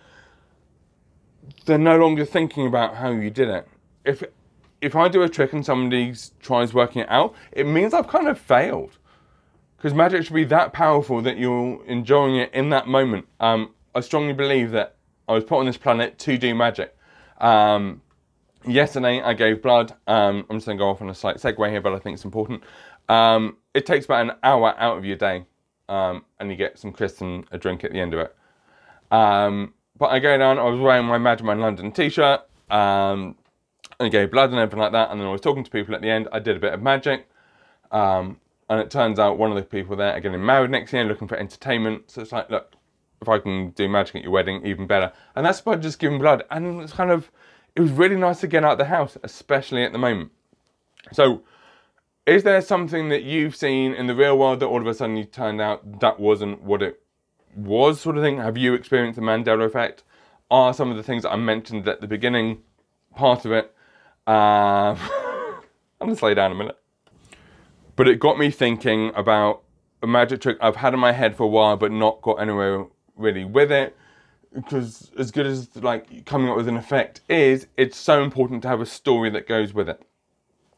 they're 1.66 1.78
no 1.78 1.98
longer 1.98 2.26
thinking 2.26 2.66
about 2.66 2.96
how 2.96 3.12
you 3.12 3.30
did 3.30 3.50
it. 3.50 3.68
If 4.06 4.24
if 4.82 4.96
I 4.96 5.10
do 5.10 5.22
a 5.24 5.30
trick 5.30 5.52
and 5.52 5.66
somebody 5.66 6.14
tries 6.42 6.74
working 6.74 7.02
it 7.02 7.10
out, 7.10 7.36
it 7.52 7.66
means 7.66 7.94
I've 7.94 8.08
kind 8.08 8.28
of 8.28 8.40
failed 8.40 8.98
because 9.80 9.94
magic 9.94 10.26
should 10.26 10.34
be 10.34 10.44
that 10.44 10.74
powerful 10.74 11.22
that 11.22 11.38
you're 11.38 11.82
enjoying 11.86 12.36
it 12.36 12.54
in 12.54 12.70
that 12.72 12.86
moment. 12.86 13.26
Um, 13.40 13.74
I 13.96 14.02
strongly 14.02 14.34
believe 14.34 14.72
that 14.72 14.98
I 15.30 15.34
was 15.34 15.46
put 15.46 15.60
on 15.60 15.66
this 15.66 15.78
planet 15.78 16.20
to 16.20 16.38
do 16.38 16.54
magic. 16.54 16.98
Um, 17.40 18.02
yesterday 18.68 19.22
I 19.22 19.34
gave 19.34 19.62
blood. 19.62 19.94
Um, 20.06 20.46
I'm 20.50 20.58
just 20.58 20.66
going 20.66 20.78
to 20.78 20.82
go 20.82 20.90
off 20.90 21.02
on 21.02 21.10
a 21.10 21.16
slight 21.16 21.38
segue 21.38 21.70
here, 21.70 21.80
but 21.80 21.94
I 21.94 22.00
think 22.00 22.16
it's 22.16 22.26
important. 22.26 22.62
Um, 23.08 23.56
it 23.74 23.86
takes 23.86 24.04
about 24.04 24.26
an 24.26 24.34
hour 24.44 24.76
out 24.78 24.98
of 24.98 25.06
your 25.06 25.16
day, 25.16 25.46
um, 25.88 26.26
and 26.42 26.50
you 26.52 26.58
get 26.58 26.78
some 26.78 26.92
crisps 26.92 27.22
and 27.22 27.46
a 27.52 27.58
drink 27.58 27.86
at 27.86 27.94
the 27.94 28.02
end 28.02 28.14
of 28.14 28.20
it. 28.20 28.36
Um, 29.12 29.74
but 29.98 30.08
I 30.08 30.20
go 30.20 30.38
down. 30.38 30.60
I 30.60 30.64
was 30.64 30.80
wearing 30.80 31.06
my 31.06 31.18
Magic 31.18 31.46
London 31.46 31.94
T-shirt. 31.94 32.42
And 32.70 33.36
I 34.00 34.10
gave 34.10 34.32
blood 34.32 34.52
and 34.52 34.60
everything 34.60 34.80
like 34.80 34.92
that. 34.92 35.10
And 35.10 35.20
then 35.20 35.28
I 35.28 35.32
was 35.32 35.42
talking 35.42 35.64
to 35.64 35.72
people 35.72 35.96
at 35.96 36.02
the 36.02 36.10
end. 36.10 36.28
I 36.32 36.40
did 36.40 36.56
a 36.56 36.60
bit 36.60 36.74
of 36.74 36.82
magic. 36.82 37.30
Um, 37.92 38.40
and 38.70 38.80
it 38.80 38.92
turns 38.92 39.18
out 39.18 39.38
one 39.40 39.50
of 39.50 39.56
the 39.56 39.64
people 39.64 39.96
there 39.96 40.14
are 40.14 40.20
getting 40.20 40.46
married 40.46 40.70
next 40.70 40.94
year, 40.94 41.04
looking 41.04 41.28
for 41.28 41.36
entertainment. 41.36 42.12
So 42.12 42.22
it's 42.22 42.32
like, 42.32 42.50
look, 42.52 42.74
if 43.22 43.28
I 43.28 43.40
can 43.40 43.72
do 43.72 43.90
magic 43.90 44.18
at 44.18 44.24
your 44.24 44.32
wedding, 44.32 44.66
even 44.66 44.86
better. 44.86 45.12
And 45.36 45.46
that's 45.46 45.62
by 45.62 45.76
just 45.76 45.98
giving 46.00 46.20
blood. 46.20 46.44
And 46.52 46.82
it's 46.82 46.94
kind 46.94 47.10
of, 47.10 47.32
it 47.76 47.82
was 47.82 47.92
really 47.92 48.16
nice 48.16 48.40
to 48.42 48.48
get 48.48 48.64
out 48.64 48.74
of 48.74 48.78
the 48.78 48.86
house, 48.86 49.18
especially 49.24 49.84
at 49.84 49.92
the 49.92 49.98
moment. 49.98 50.32
So, 51.12 51.42
is 52.28 52.44
there 52.44 52.62
something 52.62 53.10
that 53.10 53.24
you've 53.24 53.56
seen 53.56 53.94
in 53.94 54.06
the 54.06 54.14
real 54.14 54.38
world 54.38 54.60
that 54.60 54.68
all 54.68 54.80
of 54.80 54.86
a 54.86 54.94
sudden 54.94 55.18
you 55.18 55.24
turned 55.24 55.60
out 55.60 56.00
that 56.00 56.20
wasn't 56.20 56.62
what 56.62 56.84
it 56.84 57.02
was, 57.56 58.00
sort 58.00 58.18
of 58.18 58.24
thing? 58.24 58.38
Have 58.38 58.56
you 58.56 58.76
experienced 58.76 59.20
the 59.20 59.26
Mandela 59.26 59.66
effect? 59.66 60.04
Are 60.52 60.74
some 60.76 60.92
of 60.92 60.98
the 60.98 61.04
things 61.04 61.24
that 61.24 61.32
I 61.32 61.38
mentioned 61.38 61.88
at 61.88 62.02
the 62.02 62.08
beginning 62.08 62.60
part 63.16 63.46
of 63.46 63.52
it? 63.52 63.74
Um, 64.28 64.98
I'm 66.00 66.08
gonna 66.08 66.16
slow 66.16 66.36
down 66.36 66.52
a 66.52 66.56
minute. 66.56 66.79
But 68.00 68.08
it 68.08 68.18
got 68.18 68.40
me 68.40 68.50
thinking 68.50 69.12
about 69.14 69.62
a 70.02 70.08
magic 70.08 70.40
trick 70.40 70.58
I've 70.62 70.78
had 70.78 70.94
in 70.94 71.02
my 71.02 71.12
head 71.12 71.36
for 71.36 71.44
a 71.44 71.48
while, 71.48 71.76
but 71.76 71.92
not 71.92 72.22
got 72.22 72.36
anywhere 72.36 72.86
really 73.18 73.44
with 73.44 73.74
it. 73.74 73.94
Because 74.54 75.12
as 75.20 75.32
good 75.32 75.46
as 75.46 75.76
like 75.76 76.26
coming 76.26 76.50
up 76.50 76.56
with 76.56 76.70
an 76.70 76.78
effect 76.78 77.20
is, 77.28 77.68
it's 77.76 77.98
so 77.98 78.24
important 78.24 78.62
to 78.62 78.70
have 78.70 78.80
a 78.80 78.86
story 78.86 79.30
that 79.32 79.50
goes 79.50 79.74
with 79.74 79.90
it. 79.90 80.02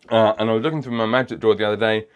Uh, 0.10 0.34
and 0.40 0.50
I 0.50 0.54
was 0.54 0.64
looking 0.64 0.82
through 0.82 0.98
my 0.98 1.06
magic 1.06 1.40
drawer 1.40 1.54
the 1.54 1.64
other 1.64 1.78
day, 1.78 2.08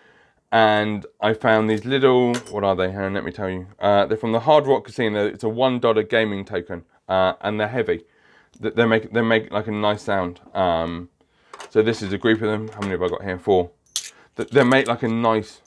and 0.51 1.05
I 1.21 1.35
found 1.35 1.69
these 1.69 1.85
little. 1.85 2.33
What 2.50 2.63
are 2.63 2.75
they? 2.75 2.89
Here, 2.89 3.07
let 3.07 3.24
me 3.24 3.31
tell 3.31 3.51
you. 3.51 3.67
Uh, 3.79 4.07
they're 4.07 4.17
from 4.17 4.31
the 4.31 4.39
Hard 4.39 4.65
Rock 4.65 4.85
Casino. 4.85 5.27
It's 5.27 5.43
a 5.43 5.50
one 5.50 5.79
dollar 5.79 6.01
gaming 6.01 6.45
token, 6.45 6.83
uh, 7.07 7.33
and 7.41 7.59
they're 7.59 7.67
heavy. 7.67 8.05
They 8.59 8.85
make 8.88 9.13
they 9.13 9.21
make 9.21 9.51
like 9.51 9.67
a 9.67 9.71
nice 9.71 10.01
sound. 10.01 10.41
Um, 10.55 11.09
so 11.69 11.83
this 11.83 12.01
is 12.01 12.12
a 12.12 12.17
group 12.17 12.41
of 12.41 12.47
them. 12.47 12.69
How 12.69 12.79
many 12.79 12.93
have 12.93 13.03
I 13.03 13.07
got 13.09 13.21
here? 13.21 13.38
Four. 13.38 13.69
Th- 14.36 14.50
They 14.50 14.63
make 14.63 14.88
like 14.88 15.04
a 15.04 15.08
nice 15.08 15.62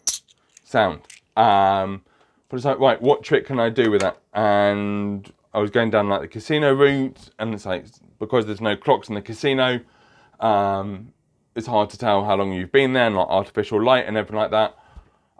sound. 0.65 1.01
Um, 1.37 2.03
but 2.49 2.57
it's 2.57 2.65
like, 2.65 2.79
right, 2.79 3.01
what 3.01 3.23
trick 3.23 3.47
can 3.47 3.61
I 3.61 3.69
do 3.71 3.91
with 3.91 4.01
that? 4.01 4.19
And 4.33 5.31
I 5.53 5.59
was 5.61 5.71
going 5.71 5.91
down 5.91 6.09
like 6.09 6.21
the 6.23 6.29
casino 6.29 6.75
route, 6.75 7.31
and 7.39 7.55
it's 7.55 7.67
like 7.67 7.87
because 8.19 8.47
there's 8.47 8.61
no 8.61 8.77
clocks 8.77 9.09
in 9.09 9.15
the 9.15 9.23
casino, 9.23 9.81
um, 10.41 11.13
it's 11.55 11.67
hard 11.67 11.91
to 11.91 11.99
tell 11.99 12.25
how 12.25 12.37
long 12.37 12.53
you've 12.53 12.73
been 12.73 12.93
there, 12.93 13.07
and 13.07 13.17
like 13.17 13.29
artificial 13.29 13.83
light 13.83 14.07
and 14.07 14.17
everything 14.17 14.37
like 14.39 14.51
that. 14.51 14.77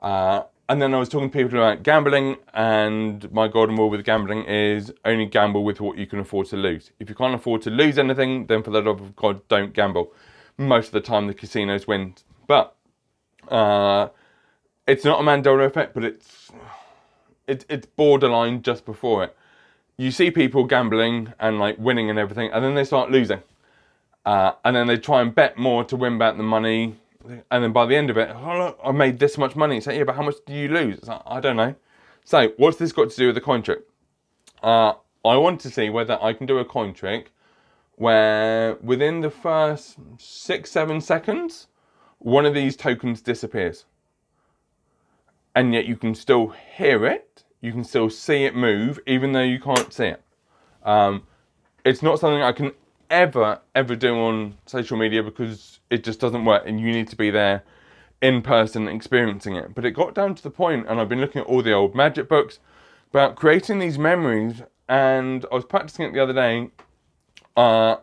Uh, 0.03 0.43
and 0.69 0.83
then 0.83 0.95
I 0.95 0.99
was 0.99 1.09
talking 1.09 1.31
to 1.31 1.33
people 1.33 1.59
about 1.59 1.83
gambling, 1.83 2.37
and 2.53 3.31
my 3.33 3.49
golden 3.49 3.77
rule 3.77 3.89
with 3.91 4.05
gambling 4.05 4.45
is 4.45 4.93
only 5.05 5.27
gamble 5.27 5.65
with 5.65 5.81
what 5.81 5.97
you 5.97 6.07
can 6.07 6.19
afford 6.19 6.47
to 6.49 6.57
lose. 6.57 6.91
If 7.01 7.09
you 7.09 7.15
can't 7.15 7.35
afford 7.35 7.63
to 7.63 7.71
lose 7.71 7.99
anything, 7.99 8.47
then 8.47 8.63
for 8.63 8.71
the 8.71 8.83
love 8.83 9.01
of 9.01 9.17
God, 9.17 9.47
don't 9.49 9.73
gamble. 9.73 10.13
Most 10.59 10.89
of 10.89 10.93
the 10.93 11.01
time, 11.01 11.27
the 11.27 11.35
casinos 11.35 11.87
win, 11.87 12.15
but 12.47 12.77
uh, 13.51 14.09
it's 14.87 15.05
not 15.05 15.21
a 15.21 15.23
Mandela 15.23 15.67
effect, 15.67 15.95
but 15.95 16.05
it's 16.05 16.51
it, 17.47 17.65
it's 17.69 17.87
borderline 17.87 18.63
just 18.63 18.85
before 18.85 19.25
it. 19.25 19.37
You 19.97 20.11
see 20.11 20.31
people 20.31 20.65
gambling 20.65 21.33
and 21.41 21.59
like 21.59 21.79
winning 21.79 22.11
and 22.11 22.19
everything, 22.19 22.51
and 22.53 22.65
then 22.65 22.75
they 22.75 22.85
start 22.85 23.11
losing, 23.11 23.43
uh, 24.25 24.53
and 24.65 24.77
then 24.77 24.87
they 24.87 24.97
try 24.97 25.21
and 25.21 25.35
bet 25.35 25.59
more 25.59 25.85
to 25.85 25.97
win 25.97 26.19
back 26.19 26.37
the 26.37 26.43
money, 26.43 26.97
and 27.51 27.65
then 27.65 27.73
by 27.73 27.87
the 27.87 27.97
end 27.97 28.11
of 28.11 28.17
it, 28.17 28.31
oh 28.35 28.59
look, 28.59 28.81
I 28.85 28.93
made 28.93 29.19
this 29.19 29.37
much 29.37 29.57
money. 29.57 29.81
Like, 29.81 29.97
yeah, 29.97 30.05
but 30.05 30.15
how 30.15 30.23
much 30.23 30.37
do 30.47 30.53
you 30.53 30.69
lose? 30.69 31.05
Like, 31.07 31.23
I 31.27 31.41
don't 31.41 31.57
know. 31.57 31.75
So 32.25 32.53
what's 32.57 32.77
this 32.77 32.93
got 32.93 33.11
to 33.11 33.17
do 33.17 33.27
with 33.27 33.35
the 33.35 33.41
coin 33.41 33.63
trick? 33.63 33.81
Uh, 34.63 34.93
I 35.25 35.37
want 35.37 35.61
to 35.63 35.71
see 35.71 35.89
whether 35.89 36.19
I 36.23 36.33
can 36.33 36.47
do 36.47 36.59
a 36.59 36.65
coin 36.65 36.95
trick 36.95 37.33
where 37.97 38.77
within 38.77 39.21
the 39.21 39.31
first 39.31 39.97
six, 40.19 40.71
seven 40.71 41.01
seconds, 41.01 41.67
one 42.19 42.47
of 42.47 42.55
these 42.55 42.77
tokens 42.77 43.21
disappears. 43.21 43.85
And 45.55 45.75
yet 45.75 45.87
you 45.87 45.97
can 45.97 46.15
still 46.15 46.49
hear 46.49 47.05
it, 47.07 47.43
you 47.61 47.73
can 47.73 47.85
still 47.85 48.11
see 48.11 48.45
it 48.45 48.55
move, 48.55 49.01
even 49.07 49.33
though 49.33 49.43
you 49.43 49.59
can't 49.59 49.93
see 49.93 50.07
it. 50.07 50.23
Um, 50.85 51.25
it's 51.85 52.03
not 52.03 52.21
something 52.21 52.43
I 52.43 52.53
can 52.53 52.73
ever, 53.11 53.61
ever 53.75 53.97
do 53.97 54.15
on 54.17 54.57
social 54.67 54.97
media 54.97 55.23
because 55.23 55.81
it 55.91 56.05
just 56.05 56.21
doesn't 56.21 56.45
work 56.45 56.63
and 56.67 56.79
you 56.81 56.93
need 56.93 57.09
to 57.09 57.17
be 57.17 57.31
there 57.31 57.65
in 58.21 58.43
person 58.43 58.89
experiencing 58.89 59.57
it. 59.57 59.75
But 59.75 59.85
it 59.85 59.93
got 59.93 60.15
down 60.15 60.35
to 60.35 60.43
the 60.43 60.51
point, 60.51 60.87
and 60.89 61.01
I've 61.01 61.09
been 61.09 61.21
looking 61.21 61.41
at 61.43 61.47
all 61.47 61.63
the 61.63 61.73
old 61.73 61.95
magic 61.95 62.29
books 62.29 62.59
about 63.11 63.37
creating 63.37 63.79
these 63.79 63.99
memories. 63.99 64.63
And 64.89 65.45
I 65.53 65.55
was 65.55 65.65
practicing 65.65 66.07
it 66.07 66.13
the 66.15 66.23
other 66.23 66.33
day, 66.33 66.71
uh, 67.57 67.97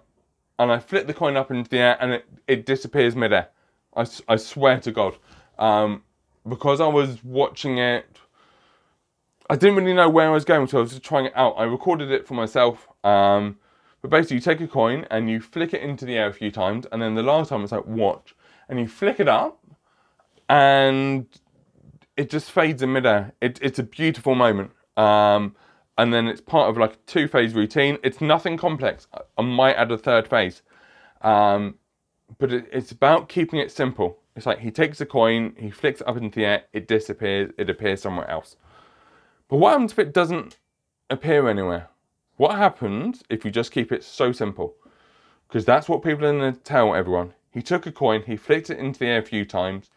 and 0.59 0.71
I 0.71 0.79
flipped 0.79 1.07
the 1.07 1.13
coin 1.13 1.35
up 1.35 1.51
into 1.51 1.69
the 1.69 1.79
air 1.79 1.97
and 1.99 2.13
it, 2.13 2.25
it 2.47 2.65
disappears 2.65 3.15
midair. 3.15 3.49
I, 3.95 4.05
I 4.27 4.35
swear 4.35 4.79
to 4.81 4.91
God. 4.91 5.15
Um, 5.59 6.03
because 6.47 6.81
I 6.81 6.87
was 6.87 7.23
watching 7.23 7.77
it, 7.79 8.05
I 9.49 9.55
didn't 9.55 9.75
really 9.75 9.93
know 9.93 10.09
where 10.09 10.27
I 10.27 10.31
was 10.31 10.45
going, 10.45 10.67
so 10.67 10.79
I 10.79 10.81
was 10.81 10.91
just 10.91 11.03
trying 11.03 11.25
it 11.25 11.33
out. 11.35 11.53
I 11.53 11.63
recorded 11.63 12.11
it 12.11 12.27
for 12.27 12.33
myself. 12.33 12.87
Um, 13.03 13.57
but 14.01 14.11
basically, 14.11 14.37
you 14.37 14.41
take 14.41 14.61
a 14.61 14.67
coin 14.67 15.05
and 15.11 15.29
you 15.29 15.39
flick 15.39 15.73
it 15.73 15.81
into 15.81 16.05
the 16.05 16.15
air 16.17 16.27
a 16.27 16.33
few 16.33 16.51
times, 16.51 16.85
and 16.91 17.01
then 17.01 17.15
the 17.15 17.23
last 17.23 17.49
time 17.49 17.63
it's 17.63 17.71
like, 17.71 17.85
watch. 17.85 18.35
And 18.69 18.79
you 18.79 18.87
flick 18.87 19.19
it 19.19 19.27
up, 19.27 19.59
and 20.49 21.27
it 22.17 22.29
just 22.29 22.51
fades 22.51 22.81
in 22.81 22.93
midair. 22.93 23.33
It, 23.41 23.59
it's 23.61 23.79
a 23.79 23.83
beautiful 23.83 24.35
moment. 24.35 24.71
Um, 24.97 25.55
and 25.97 26.13
then 26.13 26.27
it's 26.27 26.41
part 26.41 26.69
of 26.69 26.77
like 26.77 26.93
a 26.93 26.97
two 27.07 27.27
phase 27.27 27.53
routine. 27.53 27.97
It's 28.03 28.21
nothing 28.21 28.57
complex. 28.57 29.07
I- 29.13 29.21
I 29.37 29.41
might 29.41 29.73
add 29.75 29.91
a 29.91 29.97
third 29.97 30.27
phase. 30.27 30.61
Um, 31.21 31.75
but 32.37 32.51
it, 32.51 32.65
it's 32.71 32.91
about 32.91 33.29
keeping 33.29 33.59
it 33.59 33.71
simple. 33.71 34.19
It's 34.35 34.45
like 34.45 34.59
he 34.59 34.71
takes 34.71 34.99
a 35.01 35.05
coin, 35.05 35.55
he 35.57 35.69
flicks 35.71 36.01
it 36.01 36.07
up 36.07 36.17
into 36.17 36.39
the 36.39 36.45
air, 36.45 36.63
it 36.73 36.87
disappears, 36.87 37.51
it 37.57 37.69
appears 37.69 38.01
somewhere 38.01 38.29
else. 38.29 38.57
But 39.47 39.57
what 39.57 39.71
happens 39.71 39.93
if 39.93 39.99
it 39.99 40.13
doesn't 40.13 40.57
appear 41.09 41.47
anywhere? 41.47 41.89
What 42.37 42.57
happens 42.57 43.23
if 43.29 43.45
you 43.45 43.51
just 43.51 43.71
keep 43.71 43.91
it 43.91 44.03
so 44.03 44.31
simple? 44.31 44.75
Because 45.47 45.63
that's 45.63 45.87
what 45.87 46.03
people 46.03 46.25
are 46.25 46.33
going 46.33 46.53
to 46.53 46.59
tell 46.59 46.93
everyone. 46.93 47.33
He 47.51 47.61
took 47.61 47.85
a 47.85 47.91
coin, 47.91 48.23
he 48.23 48.35
flicked 48.35 48.69
it 48.69 48.79
into 48.79 48.99
the 48.99 49.05
air 49.05 49.19
a 49.19 49.25
few 49.25 49.45
times, 49.45 49.89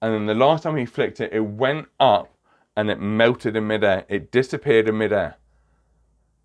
and 0.00 0.14
then 0.14 0.26
the 0.26 0.34
last 0.34 0.62
time 0.62 0.76
he 0.76 0.86
flicked 0.86 1.20
it, 1.20 1.32
it 1.32 1.40
went 1.40 1.88
up 1.98 2.32
and 2.76 2.88
it 2.88 3.00
melted 3.00 3.56
in 3.56 3.66
midair. 3.66 4.04
It 4.08 4.30
disappeared 4.30 4.88
in 4.88 4.96
midair. 4.98 5.36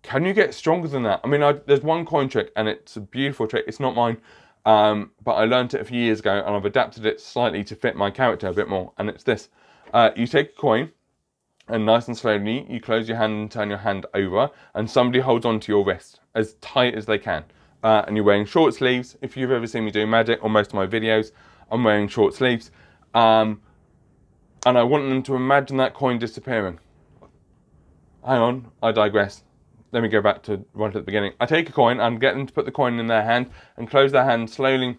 Can 0.02 0.24
you 0.24 0.32
get 0.32 0.54
stronger 0.54 0.88
than 0.88 1.04
that? 1.04 1.20
I 1.22 1.28
mean, 1.28 1.42
I, 1.42 1.52
there's 1.52 1.82
one 1.82 2.04
coin 2.04 2.28
trick, 2.28 2.52
and 2.56 2.68
it's 2.68 2.96
a 2.96 3.00
beautiful 3.00 3.46
trick. 3.46 3.64
It's 3.66 3.80
not 3.80 3.94
mine, 3.94 4.18
um, 4.66 5.12
but 5.24 5.32
I 5.34 5.44
learned 5.46 5.72
it 5.72 5.80
a 5.80 5.84
few 5.84 6.00
years 6.00 6.20
ago, 6.20 6.42
and 6.44 6.54
I've 6.54 6.66
adapted 6.66 7.06
it 7.06 7.20
slightly 7.20 7.64
to 7.64 7.74
fit 7.76 7.96
my 7.96 8.10
character 8.10 8.48
a 8.48 8.52
bit 8.52 8.68
more. 8.68 8.92
And 8.98 9.08
it's 9.08 9.24
this: 9.24 9.48
uh, 9.94 10.10
you 10.14 10.26
take 10.26 10.50
a 10.50 10.60
coin, 10.60 10.90
and 11.68 11.86
nice 11.86 12.08
and 12.08 12.18
slowly, 12.18 12.66
you 12.68 12.80
close 12.80 13.08
your 13.08 13.16
hand 13.16 13.32
and 13.32 13.50
turn 13.50 13.70
your 13.70 13.78
hand 13.78 14.06
over, 14.12 14.50
and 14.74 14.90
somebody 14.90 15.20
holds 15.20 15.46
onto 15.46 15.72
your 15.72 15.84
wrist 15.84 16.20
as 16.34 16.54
tight 16.54 16.94
as 16.94 17.06
they 17.06 17.18
can. 17.18 17.44
Uh, 17.82 18.02
and 18.06 18.16
you're 18.16 18.24
wearing 18.24 18.44
short 18.44 18.74
sleeves. 18.74 19.16
If 19.22 19.36
you've 19.36 19.52
ever 19.52 19.66
seen 19.66 19.84
me 19.84 19.92
do 19.92 20.06
magic 20.06 20.42
or 20.42 20.50
most 20.50 20.68
of 20.68 20.74
my 20.74 20.86
videos, 20.86 21.30
I'm 21.70 21.84
wearing 21.84 22.08
short 22.08 22.34
sleeves. 22.34 22.72
Um, 23.14 23.62
and 24.66 24.76
I 24.76 24.82
want 24.82 25.08
them 25.08 25.22
to 25.24 25.36
imagine 25.36 25.76
that 25.76 25.94
coin 25.94 26.18
disappearing. 26.18 26.80
Hang 28.26 28.40
on, 28.40 28.72
I 28.82 28.90
digress. 28.90 29.44
Let 29.96 30.02
me 30.02 30.10
go 30.10 30.20
back 30.20 30.42
to 30.42 30.62
right 30.74 30.88
at 30.88 30.92
the 30.92 31.00
beginning. 31.00 31.32
I 31.40 31.46
take 31.46 31.70
a 31.70 31.72
coin 31.72 32.00
and 32.00 32.20
get 32.20 32.34
them 32.34 32.46
to 32.46 32.52
put 32.52 32.66
the 32.66 32.70
coin 32.70 32.98
in 32.98 33.06
their 33.06 33.22
hand 33.22 33.48
and 33.78 33.88
close 33.88 34.12
their 34.12 34.26
hand 34.26 34.50
slowly. 34.50 34.98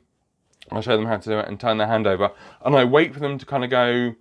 I 0.72 0.82
show 0.82 0.98
them 0.98 1.06
how 1.06 1.18
to 1.18 1.30
do 1.30 1.38
it 1.38 1.48
and 1.48 1.60
turn 1.60 1.78
their 1.78 1.86
hand 1.86 2.08
over. 2.08 2.32
And 2.66 2.76
I 2.76 2.84
wait 2.84 3.14
for 3.14 3.20
them 3.20 3.38
to 3.38 3.46
kind 3.46 3.64
of 3.64 3.70
go, 3.70 4.16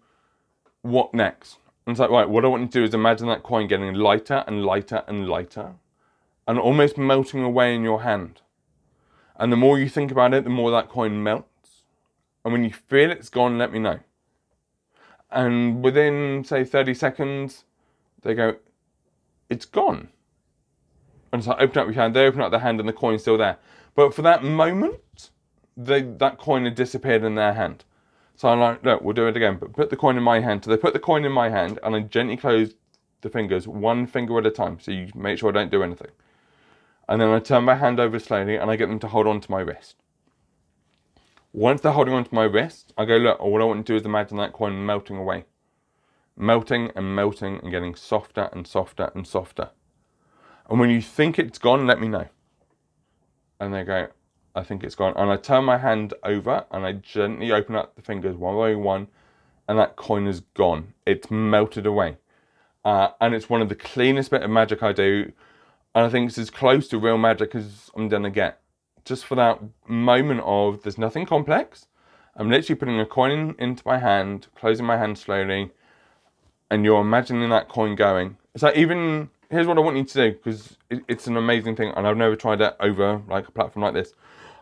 what 0.82 1.14
next? 1.14 1.56
And 1.86 1.94
it's 1.94 1.98
like, 1.98 2.10
right, 2.10 2.28
what 2.28 2.44
I 2.44 2.48
want 2.48 2.64
you 2.64 2.68
to 2.68 2.78
do 2.80 2.84
is 2.84 2.92
imagine 2.92 3.26
that 3.28 3.42
coin 3.42 3.68
getting 3.68 3.94
lighter 3.94 4.44
and 4.46 4.66
lighter 4.66 5.02
and 5.06 5.26
lighter 5.26 5.76
and 6.46 6.58
almost 6.58 6.98
melting 6.98 7.42
away 7.42 7.74
in 7.74 7.82
your 7.82 8.02
hand. 8.02 8.42
And 9.36 9.50
the 9.50 9.56
more 9.56 9.78
you 9.78 9.88
think 9.88 10.10
about 10.10 10.34
it, 10.34 10.44
the 10.44 10.50
more 10.50 10.70
that 10.72 10.90
coin 10.90 11.22
melts. 11.22 11.84
And 12.44 12.52
when 12.52 12.64
you 12.64 12.70
feel 12.70 13.10
it's 13.10 13.30
gone, 13.30 13.56
let 13.56 13.72
me 13.72 13.78
know. 13.78 14.00
And 15.30 15.82
within, 15.82 16.44
say, 16.44 16.64
30 16.64 16.92
seconds, 16.92 17.64
they 18.20 18.34
go, 18.34 18.56
it's 19.48 19.64
gone. 19.64 20.10
And 21.32 21.42
so 21.42 21.52
I 21.52 21.62
open 21.62 21.78
up 21.78 21.86
your 21.86 21.94
hand, 21.94 22.14
they 22.14 22.26
open 22.26 22.40
up 22.40 22.50
their 22.50 22.60
hand, 22.60 22.80
and 22.80 22.88
the 22.88 22.92
coin's 22.92 23.22
still 23.22 23.38
there. 23.38 23.58
But 23.94 24.14
for 24.14 24.22
that 24.22 24.44
moment, 24.44 25.30
they, 25.76 26.02
that 26.02 26.38
coin 26.38 26.64
had 26.64 26.74
disappeared 26.74 27.24
in 27.24 27.34
their 27.34 27.54
hand. 27.54 27.84
So 28.36 28.48
I'm 28.48 28.60
like, 28.60 28.84
look, 28.84 29.02
we'll 29.02 29.14
do 29.14 29.28
it 29.28 29.36
again, 29.36 29.56
but 29.58 29.72
put 29.72 29.90
the 29.90 29.96
coin 29.96 30.16
in 30.16 30.22
my 30.22 30.40
hand. 30.40 30.64
So 30.64 30.70
they 30.70 30.76
put 30.76 30.92
the 30.92 30.98
coin 30.98 31.24
in 31.24 31.32
my 31.32 31.48
hand, 31.48 31.78
and 31.82 31.96
I 31.96 32.00
gently 32.00 32.36
close 32.36 32.74
the 33.22 33.30
fingers, 33.30 33.66
one 33.66 34.06
finger 34.06 34.38
at 34.38 34.46
a 34.46 34.50
time, 34.50 34.78
so 34.78 34.92
you 34.92 35.08
make 35.14 35.38
sure 35.38 35.48
I 35.48 35.52
don't 35.52 35.70
do 35.70 35.82
anything. 35.82 36.10
And 37.08 37.20
then 37.20 37.30
I 37.30 37.38
turn 37.38 37.64
my 37.64 37.76
hand 37.76 37.98
over 37.98 38.18
slowly, 38.18 38.56
and 38.56 38.70
I 38.70 38.76
get 38.76 38.88
them 38.88 38.98
to 39.00 39.08
hold 39.08 39.26
on 39.26 39.40
to 39.40 39.50
my 39.50 39.60
wrist. 39.60 39.96
Once 41.52 41.80
they're 41.80 41.92
holding 41.92 42.12
onto 42.12 42.34
my 42.34 42.44
wrist, 42.44 42.92
I 42.98 43.06
go, 43.06 43.16
look, 43.16 43.40
all 43.40 43.62
I 43.62 43.64
want 43.64 43.86
to 43.86 43.92
do 43.92 43.96
is 43.96 44.04
imagine 44.04 44.36
that 44.36 44.52
coin 44.52 44.84
melting 44.84 45.16
away. 45.16 45.46
Melting 46.36 46.90
and 46.94 47.16
melting 47.16 47.60
and 47.62 47.70
getting 47.70 47.94
softer 47.94 48.50
and 48.52 48.66
softer 48.66 49.10
and 49.14 49.26
softer. 49.26 49.70
And 50.68 50.80
when 50.80 50.90
you 50.90 51.00
think 51.00 51.38
it's 51.38 51.58
gone, 51.58 51.86
let 51.86 52.00
me 52.00 52.08
know. 52.08 52.26
And 53.60 53.72
they 53.72 53.84
go, 53.84 54.08
I 54.54 54.62
think 54.62 54.82
it's 54.82 54.94
gone. 54.94 55.14
And 55.16 55.30
I 55.30 55.36
turn 55.36 55.64
my 55.64 55.78
hand 55.78 56.14
over 56.22 56.64
and 56.70 56.84
I 56.84 56.92
gently 56.92 57.52
open 57.52 57.74
up 57.76 57.94
the 57.94 58.02
fingers 58.02 58.36
one 58.36 58.56
by 58.56 58.74
one, 58.74 59.08
and 59.68 59.78
that 59.78 59.96
coin 59.96 60.26
is 60.26 60.40
gone. 60.54 60.94
It's 61.06 61.30
melted 61.30 61.86
away. 61.86 62.16
Uh, 62.84 63.08
and 63.20 63.34
it's 63.34 63.50
one 63.50 63.62
of 63.62 63.68
the 63.68 63.74
cleanest 63.74 64.30
bit 64.30 64.42
of 64.42 64.50
magic 64.50 64.82
I 64.82 64.92
do. 64.92 65.32
And 65.94 66.04
I 66.04 66.08
think 66.08 66.28
it's 66.28 66.38
as 66.38 66.50
close 66.50 66.88
to 66.88 66.98
real 66.98 67.18
magic 67.18 67.54
as 67.54 67.90
I'm 67.96 68.08
gonna 68.08 68.30
get 68.30 68.60
just 69.06 69.24
for 69.24 69.36
that 69.36 69.60
moment 69.86 70.42
of 70.44 70.82
there's 70.82 70.98
nothing 70.98 71.24
complex. 71.24 71.86
I'm 72.34 72.50
literally 72.50 72.78
putting 72.78 73.00
a 73.00 73.06
coin 73.06 73.54
into 73.58 73.82
my 73.86 73.98
hand, 73.98 74.48
closing 74.54 74.84
my 74.84 74.98
hand 74.98 75.16
slowly, 75.16 75.70
and 76.70 76.84
you're 76.84 77.00
imagining 77.00 77.48
that 77.48 77.68
coin 77.68 77.94
going. 77.94 78.36
It's 78.54 78.62
like 78.62 78.76
even 78.76 79.30
here's 79.50 79.66
what 79.66 79.78
I 79.78 79.80
want 79.80 79.96
you 79.96 80.04
to 80.04 80.14
do 80.14 80.32
because 80.32 80.76
it, 80.90 81.04
it's 81.08 81.26
an 81.26 81.36
amazing 81.36 81.76
thing, 81.76 81.92
and 81.96 82.06
I've 82.06 82.16
never 82.16 82.36
tried 82.36 82.60
it 82.60 82.76
over 82.80 83.22
like 83.28 83.48
a 83.48 83.52
platform 83.52 83.82
like 83.84 83.94
this. 83.94 84.14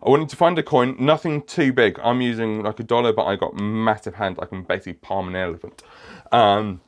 I 0.05 0.11
want 0.11 0.23
you 0.23 0.29
to 0.29 0.37
find 0.37 0.59
a 0.59 0.63
coin, 0.63 0.97
nothing 0.99 1.43
too 1.43 1.73
big. 1.73 1.99
I'm 2.03 2.21
using 2.21 2.63
like 2.63 2.79
a 2.79 2.83
dollar, 2.83 3.13
but 3.13 3.25
I 3.25 3.37
got 3.37 3.55
massive 3.55 4.15
hands. 4.15 4.39
I 4.41 4.45
can 4.45 4.63
basically 4.63 4.95
palm 4.95 5.29
an 5.29 5.37
elephant. 5.37 5.83
Um, 6.31 6.83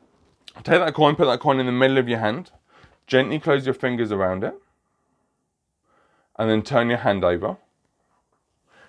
take 0.56 0.80
that 0.80 0.94
coin, 0.94 1.16
put 1.16 1.26
that 1.26 1.40
coin 1.40 1.58
in 1.58 1.66
the 1.66 1.72
middle 1.72 1.96
of 1.96 2.08
your 2.08 2.18
hand, 2.18 2.50
gently 3.06 3.38
close 3.38 3.64
your 3.64 3.74
fingers 3.74 4.12
around 4.12 4.44
it 4.44 4.54
and 6.38 6.50
then 6.50 6.62
turn 6.62 6.88
your 6.88 6.98
hand 6.98 7.24
over. 7.24 7.56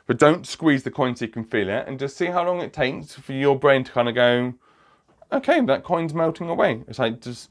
But 0.05 0.17
don't 0.17 0.47
squeeze 0.47 0.83
the 0.83 0.91
coin 0.91 1.15
so 1.15 1.25
you 1.25 1.31
can 1.31 1.43
feel 1.43 1.69
it, 1.69 1.87
and 1.87 1.99
just 1.99 2.15
see 2.17 2.27
how 2.27 2.45
long 2.45 2.61
it 2.61 2.73
takes 2.73 3.13
for 3.13 3.33
your 3.33 3.57
brain 3.57 3.83
to 3.83 3.91
kind 3.91 4.07
of 4.07 4.15
go, 4.15 4.53
okay, 5.31 5.59
that 5.61 5.83
coin's 5.83 6.13
melting 6.13 6.49
away. 6.49 6.83
It's 6.87 6.99
like 6.99 7.21
just 7.21 7.49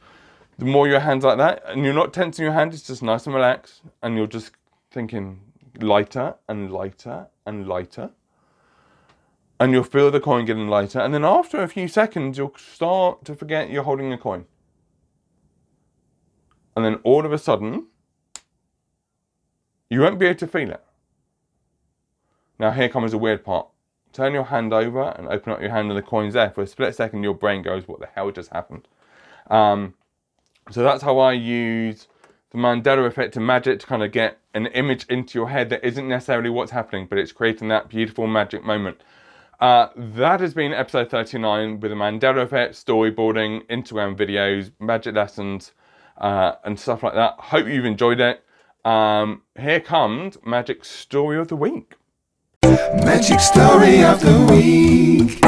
the 0.59 0.65
more 0.65 0.89
your 0.89 1.01
hands 1.01 1.25
like 1.25 1.39
that, 1.39 1.63
and 1.67 1.85
you're 1.85 1.95
not 1.95 2.13
tensing 2.13 2.45
your 2.45 2.55
hand, 2.55 2.73
it's 2.73 2.87
just 2.87 3.03
nice 3.03 3.27
and 3.27 3.35
relaxed, 3.35 3.83
and 4.03 4.17
you're 4.17 4.27
just 4.27 4.53
thinking 4.91 5.41
lighter 5.81 6.35
and 6.49 6.73
lighter 6.73 7.27
and 7.45 7.69
lighter. 7.69 8.11
And 9.59 9.73
you'll 9.73 9.85
feel 9.85 10.11
the 10.11 10.21
coin 10.21 10.45
getting 10.45 10.69
lighter, 10.69 11.01
and 11.01 11.15
then 11.15 11.25
after 11.25 11.63
a 11.63 11.69
few 11.69 11.89
seconds, 11.89 12.39
you'll 12.39 12.55
start 12.57 13.25
to 13.25 13.35
forget 13.35 13.71
you're 13.71 13.85
holding 13.85 14.13
a 14.13 14.19
coin. 14.19 14.47
And 16.75 16.85
then 16.85 16.97
all 17.05 17.25
of 17.25 17.33
a 17.33 17.39
sudden, 17.39 17.87
you 19.89 20.01
won't 20.01 20.19
be 20.19 20.27
able 20.27 20.39
to 20.41 20.47
feel 20.47 20.71
it. 20.71 20.85
Now 22.59 22.71
here 22.71 22.89
comes 22.89 23.13
a 23.13 23.19
weird 23.19 23.45
part. 23.45 23.69
Turn 24.13 24.33
your 24.33 24.45
hand 24.45 24.73
over 24.73 25.11
and 25.11 25.29
open 25.29 25.53
up 25.53 25.61
your 25.61 25.71
hand 25.71 25.91
and 25.91 25.97
the 25.97 26.03
coin's 26.03 26.35
there. 26.35 26.51
For 26.51 26.63
a 26.63 26.67
split 26.67 26.95
second 26.95 27.23
your 27.23 27.35
brain 27.35 27.63
goes, 27.63 27.87
what 27.87 28.01
the 28.01 28.09
hell 28.15 28.31
just 28.31 28.51
happened? 28.51 28.89
Um, 29.51 29.95
so 30.71 30.83
that's 30.83 31.03
how 31.03 31.19
I 31.19 31.33
use 31.33 32.09
the 32.51 32.59
Mandela 32.59 33.07
effect 33.07 33.37
and 33.37 33.47
magic 33.47 33.81
to 33.81 33.87
kind 33.87 34.03
of 34.03 34.13
get 34.13 34.39
an 34.55 34.67
image 34.69 35.05
into 35.09 35.39
your 35.39 35.49
head 35.49 35.69
that 35.71 35.85
isn't 35.85 36.09
necessarily 36.09 36.51
what's 36.51 36.71
happening, 36.71 37.07
but 37.09 37.19
it's 37.19 37.33
creating 37.33 37.69
that 37.69 37.89
beautiful 37.89 38.27
magic 38.27 38.65
moment. 38.65 39.03
Uh, 39.61 39.89
that 39.97 40.41
has 40.41 40.55
been 40.55 40.73
episode 40.73 41.11
39 41.11 41.81
with 41.81 41.91
the 41.91 41.97
Mandela 41.97 42.43
effect, 42.43 42.75
storyboarding, 42.75 43.67
Instagram 43.69 44.17
videos, 44.17 44.71
magic 44.81 45.15
lessons, 45.15 45.73
uh, 46.19 46.53
and 46.65 46.79
stuff 46.79 47.03
like 47.03 47.15
that. 47.15 47.35
Hope 47.39 47.67
you've 47.67 47.85
enjoyed 47.85 48.21
it. 48.21 48.43
Um, 48.85 49.43
here 49.59 49.81
comes 49.81 50.39
Magic 50.45 50.85
Story 50.85 51.39
of 51.39 51.49
the 51.49 51.57
Week. 51.57 51.95
Magic 52.63 53.41
story 53.41 54.03
of 54.03 54.21
the 54.21 54.47
week. 54.51 55.43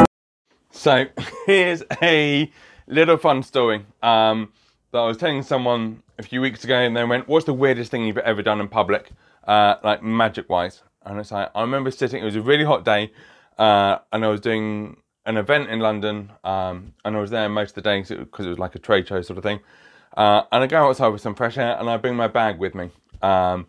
So 0.71 1.07
here's 1.47 1.83
a 2.03 2.51
little 2.87 3.17
fun 3.17 3.43
story 3.43 3.85
um, 4.03 4.53
that 4.93 4.99
I 4.99 5.07
was 5.07 5.17
telling 5.17 5.43
someone 5.43 6.03
a 6.19 6.23
few 6.23 6.41
weeks 6.41 6.65
ago, 6.65 6.77
and 6.77 6.97
they 6.97 7.05
went, 7.05 7.29
"What's 7.29 7.47
the 7.47 7.55
weirdest 7.55 7.91
thing 7.91 8.05
you've 8.07 8.19
ever 8.19 8.43
done 8.43 8.61
in 8.61 8.69
public, 8.69 9.11
uh, 9.47 9.77
like 9.83 10.03
magic-wise?" 10.03 10.83
And 11.05 11.19
it's 11.19 11.31
like 11.31 11.51
I 11.55 11.61
remember 11.61 11.91
sitting. 11.91 12.23
It 12.23 12.25
was 12.25 12.37
a 12.37 12.43
really 12.43 12.65
hot 12.65 12.85
day, 12.85 13.13
uh, 13.59 13.99
and 14.13 14.25
I 14.25 14.29
was 14.29 14.41
doing 14.41 14.97
an 15.27 15.37
event 15.37 15.69
in 15.69 15.81
London, 15.81 16.33
um, 16.43 16.95
and 17.05 17.17
I 17.17 17.21
was 17.21 17.31
there 17.31 17.49
most 17.49 17.71
of 17.71 17.75
the 17.77 17.83
day 17.83 18.01
because 18.01 18.47
it 18.47 18.49
was 18.49 18.59
like 18.59 18.75
a 18.75 18.79
trade 18.79 19.07
show 19.07 19.21
sort 19.21 19.37
of 19.37 19.45
thing. 19.45 19.61
Uh, 20.17 20.43
and 20.51 20.65
I 20.65 20.67
go 20.67 20.89
outside 20.89 21.09
with 21.09 21.21
some 21.21 21.35
fresh 21.35 21.59
air, 21.59 21.77
and 21.79 21.89
I 21.89 21.97
bring 21.99 22.17
my 22.17 22.29
bag 22.29 22.59
with 22.59 22.75
me 22.75 22.91
um, 23.23 23.67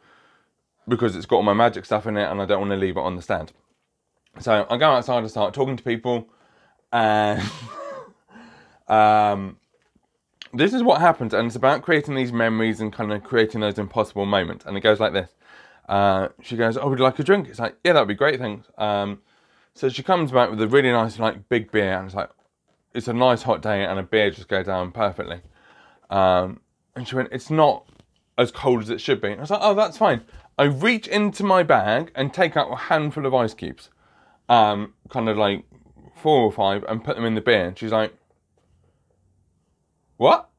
because 0.88 1.16
it's 1.16 1.26
got 1.26 1.38
all 1.38 1.44
my 1.44 1.54
magic 1.54 1.86
stuff 1.86 2.08
in 2.08 2.18
it 2.18 2.30
and 2.30 2.42
I 2.42 2.46
don't 2.46 2.60
want 2.62 2.72
to 2.72 2.78
leave 2.78 2.98
it 2.98 3.02
on 3.02 3.16
the 3.16 3.22
stand. 3.22 3.52
So 4.40 4.66
I 4.70 4.78
go 4.78 4.92
outside 4.92 5.20
and 5.20 5.30
start 5.30 5.54
talking 5.54 5.76
to 5.76 5.84
people, 5.84 6.30
and 6.94 7.42
um, 8.88 9.58
this 10.54 10.74
is 10.74 10.84
what 10.84 11.02
happens. 11.02 11.34
And 11.34 11.48
it's 11.48 11.56
about 11.56 11.82
creating 11.82 12.16
these 12.16 12.32
memories 12.32 12.80
and 12.82 12.92
kind 12.92 13.12
of 13.12 13.24
creating 13.24 13.62
those 13.62 13.78
impossible 13.78 14.26
moments. 14.26 14.66
And 14.66 14.78
it 14.78 14.82
goes 14.82 15.00
like 15.00 15.14
this. 15.14 15.30
Uh, 15.88 16.30
she 16.42 16.56
goes, 16.56 16.78
"Oh, 16.78 16.90
would 16.90 17.00
you 17.00 17.04
like 17.04 17.20
a 17.20 17.24
drink?" 17.24 17.48
It's 17.50 17.60
like, 17.60 17.76
"Yeah, 17.84 17.94
that'd 17.94 18.08
be 18.08 18.14
great, 18.14 18.40
thanks." 18.40 18.68
Um, 18.78 19.22
so 19.74 19.90
she 19.90 20.04
comes 20.04 20.32
back 20.32 20.50
with 20.50 20.62
a 20.62 20.68
really 20.68 20.92
nice, 20.92 21.18
like, 21.20 21.50
big 21.50 21.72
beer, 21.72 21.94
and 21.94 22.06
it's 22.06 22.16
like, 22.16 22.30
it's 22.94 23.08
a 23.08 23.14
nice 23.14 23.44
hot 23.44 23.62
day, 23.62 23.84
and 23.84 23.98
a 23.98 24.04
beer 24.04 24.30
just 24.30 24.48
goes 24.48 24.66
down 24.66 24.92
perfectly. 24.92 25.42
Um, 26.10 26.60
and 26.96 27.08
she 27.08 27.16
went, 27.16 27.30
"It's 27.32 27.50
not 27.50 27.86
as 28.40 28.52
cold 28.52 28.82
as 28.82 28.90
it 28.90 29.02
should 29.02 29.22
be. 29.22 29.28
And 29.28 29.40
I 29.40 29.42
was 29.42 29.52
like, 29.52 29.60
oh, 29.62 29.76
that's 29.76 29.98
fine. 29.98 30.22
I 30.58 30.64
reach 30.64 31.08
into 31.08 31.44
my 31.44 31.62
bag 31.62 32.12
and 32.16 32.34
take 32.34 32.56
out 32.58 32.72
a 32.72 32.76
handful 32.76 33.26
of 33.26 33.36
ice 33.36 33.54
cubes, 33.54 33.90
um, 34.48 34.94
kind 35.10 35.28
of 35.30 35.38
like 35.38 35.66
four 36.16 36.42
or 36.42 36.52
five, 36.52 36.84
and 36.88 37.04
put 37.04 37.18
them 37.18 37.26
in 37.26 37.36
the 37.36 37.42
beer. 37.42 37.68
And 37.68 37.78
she's 37.78 37.92
like, 37.92 38.14
what? 40.20 40.50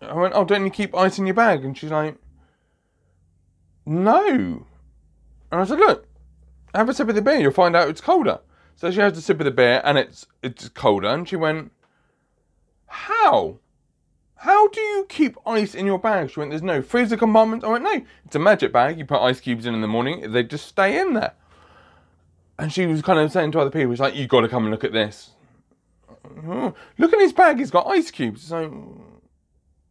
I 0.00 0.14
went, 0.14 0.34
oh, 0.36 0.44
don't 0.44 0.64
you 0.64 0.70
keep 0.70 0.94
ice 0.94 1.18
in 1.18 1.26
your 1.26 1.34
bag? 1.34 1.64
And 1.64 1.76
she's 1.76 1.90
like, 1.90 2.14
no. 3.84 4.64
And 5.50 5.60
I 5.60 5.64
said, 5.64 5.80
look, 5.80 6.06
have 6.72 6.88
a 6.88 6.94
sip 6.94 7.08
of 7.08 7.16
the 7.16 7.22
beer. 7.22 7.38
You'll 7.38 7.50
find 7.50 7.74
out 7.74 7.88
it's 7.88 8.00
colder. 8.00 8.38
So 8.76 8.92
she 8.92 9.00
has 9.00 9.18
a 9.18 9.20
sip 9.20 9.40
of 9.40 9.44
the 9.44 9.50
beer, 9.50 9.82
and 9.82 9.98
it's 9.98 10.24
it's 10.40 10.68
colder. 10.68 11.08
And 11.08 11.28
she 11.28 11.34
went, 11.34 11.72
how? 12.86 13.58
How 14.36 14.68
do 14.68 14.80
you 14.80 15.06
keep 15.08 15.36
ice 15.44 15.74
in 15.74 15.84
your 15.84 15.98
bag? 15.98 16.30
She 16.30 16.38
went, 16.38 16.50
There's 16.52 16.62
no 16.62 16.80
freezer 16.80 17.16
compartment. 17.16 17.64
I 17.64 17.68
went, 17.68 17.82
No, 17.82 18.02
it's 18.24 18.36
a 18.36 18.38
magic 18.38 18.72
bag. 18.72 19.00
You 19.00 19.04
put 19.04 19.20
ice 19.20 19.40
cubes 19.40 19.66
in 19.66 19.74
in 19.74 19.80
the 19.80 19.88
morning, 19.88 20.30
they 20.30 20.44
just 20.44 20.68
stay 20.68 21.00
in 21.00 21.14
there. 21.14 21.34
And 22.56 22.72
she 22.72 22.86
was 22.86 23.02
kind 23.02 23.18
of 23.18 23.32
saying 23.32 23.50
to 23.52 23.60
other 23.60 23.70
people, 23.70 23.92
She's 23.92 24.00
like, 24.00 24.14
You've 24.14 24.28
got 24.28 24.42
to 24.42 24.48
come 24.48 24.62
and 24.62 24.70
look 24.70 24.84
at 24.84 24.92
this. 24.92 25.30
Oh, 26.46 26.74
look 26.98 27.12
at 27.12 27.20
his 27.20 27.32
bag, 27.32 27.58
he's 27.58 27.70
got 27.70 27.86
ice 27.86 28.10
cubes. 28.10 28.42
So, 28.42 29.00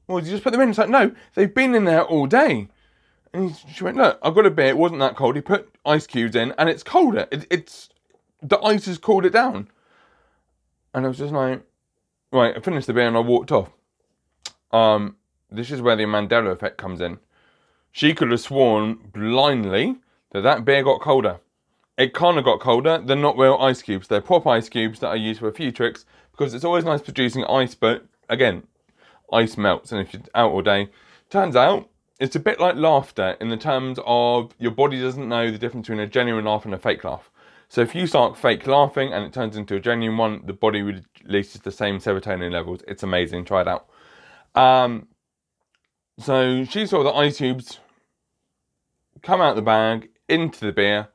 well, 0.08 0.20
did 0.20 0.28
you 0.28 0.34
just 0.34 0.44
put 0.44 0.52
them 0.52 0.62
in? 0.62 0.70
It's 0.70 0.78
like, 0.78 0.90
No, 0.90 1.12
they've 1.36 1.54
been 1.54 1.76
in 1.76 1.86
there 1.86 2.04
all 2.04 2.28
day. 2.28 2.70
And 3.34 3.56
she 3.74 3.84
went, 3.84 3.98
Look, 3.98 4.20
I've 4.22 4.36
got 4.36 4.46
a 4.46 4.52
beer, 4.52 4.68
it 4.68 4.78
wasn't 4.78 5.00
that 5.02 5.16
cold. 5.16 5.36
He 5.36 5.42
put 5.42 5.74
ice 5.86 6.08
cubes 6.08 6.36
in, 6.36 6.54
and 6.58 6.70
it's 6.70 6.84
colder. 6.84 7.28
It, 7.32 7.46
it's 7.50 7.90
the 8.42 8.60
ice 8.60 8.86
has 8.86 8.98
cooled 8.98 9.26
it 9.26 9.34
down. 9.34 9.70
And 10.94 11.06
I 11.06 11.10
was 11.10 11.18
just 11.18 11.34
like, 11.34 11.64
Right, 12.32 12.56
I 12.56 12.60
finished 12.60 12.88
the 12.88 12.94
beer 12.94 13.08
and 13.08 13.18
I 13.18 13.22
walked 13.22 13.52
off. 13.52 13.70
Um, 14.72 15.16
this 15.50 15.72
is 15.72 15.82
where 15.82 15.96
the 15.96 16.04
Mandela 16.04 16.52
effect 16.52 16.78
comes 16.78 17.00
in. 17.00 17.20
She 17.92 18.14
could 18.14 18.32
have 18.32 18.42
sworn 18.42 18.96
blindly 19.14 19.96
that 20.32 20.42
that 20.42 20.66
beer 20.66 20.84
got 20.84 21.02
colder. 21.02 21.40
It 21.98 22.14
kind 22.14 22.38
of 22.38 22.44
got 22.44 22.60
colder. 22.60 23.02
They're 23.04 23.16
not 23.16 23.38
real 23.38 23.58
ice 23.60 23.82
cubes. 23.82 24.08
They're 24.08 24.22
pop 24.22 24.46
ice 24.46 24.70
cubes 24.70 25.00
that 25.00 25.08
I 25.08 25.16
use 25.16 25.40
for 25.40 25.48
a 25.48 25.54
few 25.54 25.72
tricks 25.72 26.06
because 26.38 26.54
it's 26.54 26.66
always 26.66 26.86
nice 26.86 27.02
producing 27.02 27.44
ice, 27.46 27.74
but 27.74 28.06
again, 28.30 28.64
ice 29.34 29.58
melts. 29.58 29.92
And 29.92 30.02
if 30.02 30.14
you're 30.14 30.22
out 30.36 30.52
all 30.52 30.62
day, 30.62 30.90
turns 31.30 31.56
out 31.56 31.90
it's 32.20 32.36
a 32.36 32.40
bit 32.40 32.60
like 32.60 32.76
laughter 32.76 33.36
in 33.42 33.50
the 33.50 33.58
terms 33.58 34.00
of 34.06 34.54
your 34.60 34.72
body 34.72 35.00
doesn't 35.00 35.28
know 35.28 35.52
the 35.52 35.58
difference 35.58 35.88
between 35.88 36.00
a 36.00 36.08
genuine 36.08 36.46
laugh 36.46 36.66
and 36.66 36.74
a 36.74 36.78
fake 36.78 37.04
laugh. 37.04 37.32
So 37.70 37.82
if 37.82 37.94
you 37.94 38.08
start 38.08 38.38
fake 38.38 38.66
laughing 38.66 39.12
and 39.12 39.26
it 39.26 39.34
turns 39.34 39.58
into 39.58 39.76
a 39.76 39.80
genuine 39.80 40.18
one, 40.18 40.42
the 40.46 40.54
body 40.54 40.82
releases 40.82 41.62
the 41.62 41.72
same 41.72 41.98
serotonin 41.98 42.52
levels. 42.52 42.82
It's 42.88 43.04
amazing. 43.04 43.46
Try 43.46 43.62
it 43.62 43.68
out. 43.68 43.90
Um, 44.56 45.08
so 46.20 46.64
she 46.66 46.86
saw 46.86 47.04
the 47.04 47.12
ice 47.12 47.38
cubes 47.38 47.80
come 49.22 49.42
out 49.42 49.56
the 49.56 49.62
bag 49.62 50.10
into 50.30 50.66
the 50.66 50.72
beer. 50.72 51.10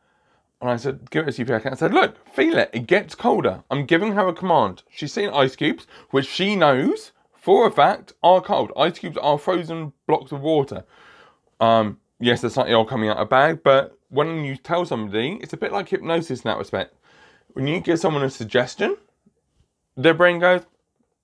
And 0.63 0.71
I 0.71 0.77
said, 0.77 1.11
give 1.11 1.27
it 1.27 1.39
a 1.39 1.45
CPR. 1.45 1.73
I 1.73 1.75
said, 1.75 1.93
look, 1.93 2.17
feel 2.33 2.57
it. 2.57 2.71
It 2.73 2.87
gets 2.87 3.17
colder. 3.17 3.65
I'm 3.69 3.85
giving 3.85 4.13
her 4.13 4.29
a 4.29 4.33
command. 4.33 4.85
She's 4.89 5.13
seen 5.13 5.29
ice 5.31 5.57
cubes, 5.57 5.89
which 6.11 6.29
she 6.29 6.55
knows 6.55 7.11
for 7.35 7.67
a 7.67 7.71
fact 7.73 8.13
are 8.23 8.41
cold. 8.41 8.71
Ice 8.77 9.01
cubes 9.01 9.19
are 9.19 9.39
frozen 9.39 9.93
blocks 10.07 10.31
of 10.31 10.41
water. 10.41 10.85
Um, 11.59 11.99
yes, 12.21 12.43
they're 12.43 12.77
old 12.77 12.89
coming 12.89 13.09
out 13.09 13.17
of 13.17 13.27
a 13.27 13.29
bag, 13.29 13.65
but 13.65 13.99
when 14.11 14.45
you 14.45 14.57
tell 14.57 14.87
somebody, 14.87 15.41
it's 15.43 15.53
a 15.53 15.57
bit 15.57 15.73
like 15.73 15.89
hypnosis 15.89 16.43
in 16.43 16.49
that 16.49 16.59
respect. 16.59 16.95
when 17.55 17.67
you 17.67 17.81
give 17.81 17.99
someone 17.99 18.23
a 18.23 18.31
suggestion, 18.31 18.97
their 19.97 20.15
brain 20.15 20.39
goes, 20.39 20.63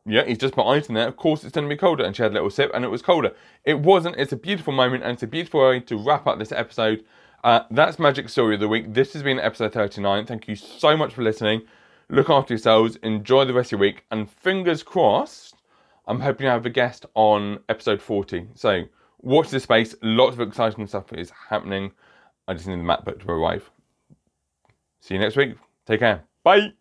yeah, 0.04 0.24
he's 0.24 0.38
just 0.38 0.54
put 0.54 0.66
ice 0.66 0.88
in 0.88 0.96
there. 0.96 1.06
Of 1.06 1.16
course, 1.16 1.44
it's 1.44 1.52
going 1.52 1.68
to 1.68 1.72
be 1.72 1.78
colder. 1.78 2.02
And 2.02 2.16
she 2.16 2.22
had 2.22 2.32
a 2.32 2.34
little 2.34 2.50
sip, 2.50 2.72
and 2.74 2.84
it 2.84 2.88
was 2.88 3.02
colder. 3.02 3.34
It 3.64 3.78
wasn't. 3.78 4.16
It's 4.16 4.32
a 4.32 4.36
beautiful 4.36 4.72
moment, 4.72 5.04
and 5.04 5.12
it's 5.12 5.22
a 5.22 5.28
beautiful 5.28 5.60
way 5.60 5.80
to 5.80 5.96
wrap 5.96 6.26
up 6.26 6.38
this 6.38 6.50
episode. 6.50 7.04
Uh, 7.44 7.60
that's 7.70 7.98
Magic 7.98 8.28
Story 8.28 8.54
of 8.54 8.60
the 8.60 8.68
Week. 8.68 8.92
This 8.92 9.12
has 9.12 9.22
been 9.22 9.38
episode 9.38 9.72
39. 9.72 10.26
Thank 10.26 10.48
you 10.48 10.56
so 10.56 10.96
much 10.96 11.14
for 11.14 11.22
listening. 11.22 11.62
Look 12.10 12.30
after 12.30 12.54
yourselves. 12.54 12.96
Enjoy 13.02 13.44
the 13.44 13.54
rest 13.54 13.68
of 13.68 13.72
your 13.72 13.80
week. 13.80 14.04
And 14.10 14.28
fingers 14.28 14.82
crossed, 14.82 15.54
I'm 16.06 16.20
hoping 16.20 16.46
to 16.46 16.50
have 16.50 16.66
a 16.66 16.70
guest 16.70 17.06
on 17.14 17.60
episode 17.68 18.02
40. 18.02 18.48
So 18.54 18.82
watch 19.20 19.50
this 19.50 19.62
space. 19.64 19.94
Lots 20.02 20.34
of 20.34 20.40
exciting 20.40 20.86
stuff 20.86 21.12
is 21.12 21.30
happening. 21.48 21.92
I 22.48 22.54
just 22.54 22.66
need 22.66 22.80
the 22.80 22.82
MacBook 22.82 23.20
to 23.20 23.30
arrive. 23.30 23.70
See 25.00 25.14
you 25.14 25.20
next 25.20 25.36
week. 25.36 25.54
Take 25.86 26.00
care. 26.00 26.24
Bye. 26.42 26.77